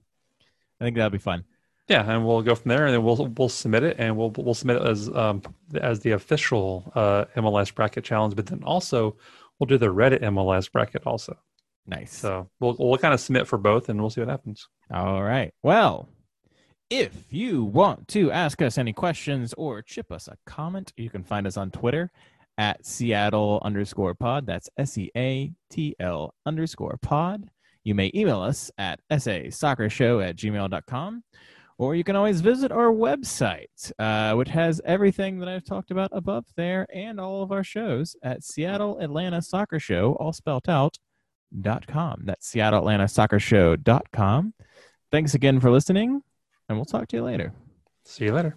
I 0.81 0.85
think 0.85 0.97
that'll 0.97 1.11
be 1.11 1.19
fun. 1.19 1.45
Yeah, 1.89 2.05
and 2.11 2.27
we'll 2.27 2.43
go 2.43 2.55
from 2.55 2.69
there, 2.69 2.85
and 2.85 2.95
then 2.95 3.03
we'll 3.03 3.33
we'll 3.37 3.49
submit 3.49 3.83
it, 3.83 3.97
and 3.99 4.17
we'll 4.17 4.31
we'll 4.37 4.55
submit 4.55 4.77
it 4.77 4.83
as 4.83 5.09
um 5.09 5.43
as 5.75 6.01
the 6.01 6.13
official 6.13 6.93
uh, 6.95 7.25
MLS 7.37 7.75
bracket 7.75 8.05
challenge. 8.05 8.37
But 8.37 8.47
then 8.47 8.63
also 8.63 9.17
we'll 9.59 9.67
do 9.67 9.79
the 9.79 9.87
Reddit 9.87 10.23
MLS 10.23 10.71
bracket 10.71 11.07
also. 11.07 11.39
Nice. 11.87 12.15
So 12.15 12.51
we'll 12.61 12.77
we'll 12.79 12.99
kind 12.99 13.15
of 13.15 13.21
submit 13.21 13.47
for 13.47 13.57
both, 13.57 13.89
and 13.89 14.01
we'll 14.01 14.11
see 14.11 14.21
what 14.21 14.29
happens. 14.29 14.69
All 14.93 15.23
right. 15.23 15.55
Well, 15.63 16.09
if 16.91 17.25
you 17.31 17.65
want 17.65 18.09
to 18.09 18.31
ask 18.31 18.61
us 18.61 18.77
any 18.77 18.93
questions 18.93 19.55
or 19.55 19.81
chip 19.81 20.13
us 20.13 20.29
a 20.29 20.37
comment, 20.47 20.93
you 20.97 21.09
can 21.09 21.23
find 21.23 21.47
us 21.47 21.57
on 21.57 21.71
Twitter 21.71 22.11
at 22.59 22.85
Seattle 22.85 23.61
underscore 23.63 24.15
pod. 24.15 24.45
That's 24.45 24.69
S 24.77 24.99
E 24.99 25.11
A 25.17 25.53
T 25.71 25.95
L 25.99 26.35
underscore 26.45 26.99
pod. 27.01 27.51
You 27.85 27.95
may 27.95 28.11
email 28.15 28.41
us 28.41 28.71
at 28.79 29.01
sasoccershow 29.11 30.27
at 30.29 30.37
gmail.com, 30.37 31.23
or 31.79 31.95
you 31.95 32.05
can 32.05 32.17
always 32.17 32.41
visit 32.41 32.73
our 32.73 32.93
website, 32.93 33.93
uh, 33.99 34.35
which 34.35 34.49
has 34.49 34.81
everything 34.85 35.39
that 35.39 35.49
I've 35.49 35.65
talked 35.65 35.91
about 35.91 36.11
above 36.13 36.45
there 36.57 36.87
and 36.93 37.21
all 37.21 37.43
of 37.43 37.53
our 37.53 37.65
shows 37.65 38.17
at 38.23 38.43
Seattle 38.43 38.99
Atlanta 38.99 39.41
Soccer 39.41 39.79
Show, 39.79 40.17
all 40.21 40.33
spelled 40.33 40.69
out, 40.69 40.99
dot 41.61 41.87
com. 41.87 42.23
That's 42.25 42.47
Seattle 42.47 42.81
Atlanta 42.81 43.09
Soccer 43.09 43.39
Show 43.39 43.77
dot 43.77 44.07
com. 44.13 44.55
Thanks 45.11 45.35
again 45.35 45.61
for 45.61 45.71
listening, 45.71 46.23
and 46.69 46.79
we'll 46.79 46.85
talk 46.85 47.09
to 47.09 47.17
you 47.17 47.23
later. 47.23 47.53
See 48.05 48.25
you 48.25 48.33
later. 48.33 48.57